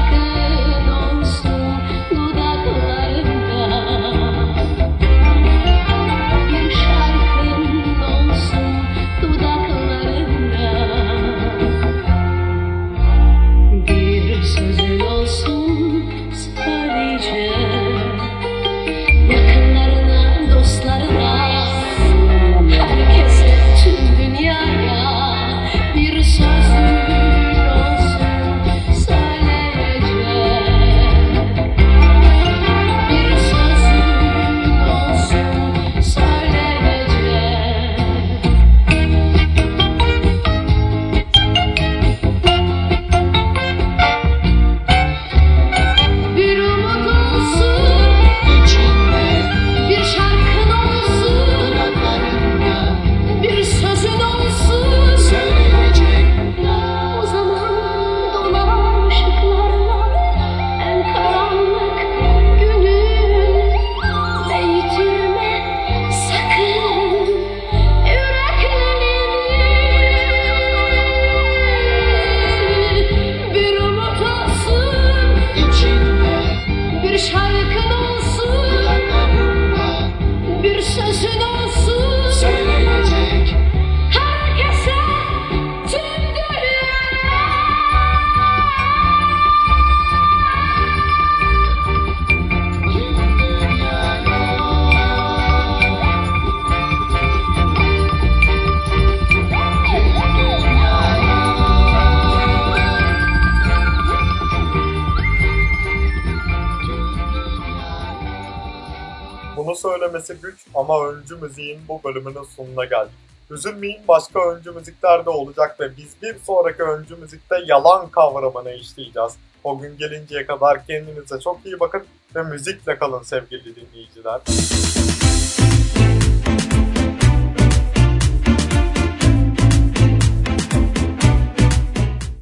öncü 111.37 111.45
müziğin 111.45 111.79
bu 111.87 112.01
bölümünün 112.03 112.43
sonuna 112.43 112.85
geldik. 112.85 113.13
Üzülmeyin 113.49 114.01
başka 114.07 114.51
öncü 114.51 114.71
müzikler 114.71 115.25
de 115.25 115.29
olacak 115.29 115.79
ve 115.79 115.97
biz 115.97 116.15
bir 116.21 116.35
sonraki 116.39 116.83
öncü 116.83 117.15
müzikte 117.15 117.55
yalan 117.65 118.09
kavramını 118.09 118.73
işleyeceğiz. 118.73 119.33
O 119.63 119.79
gün 119.79 119.97
gelinceye 119.97 120.45
kadar 120.45 120.85
kendinize 120.85 121.39
çok 121.39 121.65
iyi 121.65 121.79
bakın 121.79 122.03
ve 122.35 122.43
müzikle 122.43 122.97
kalın 122.97 123.23
sevgili 123.23 123.75
dinleyiciler. 123.75 124.41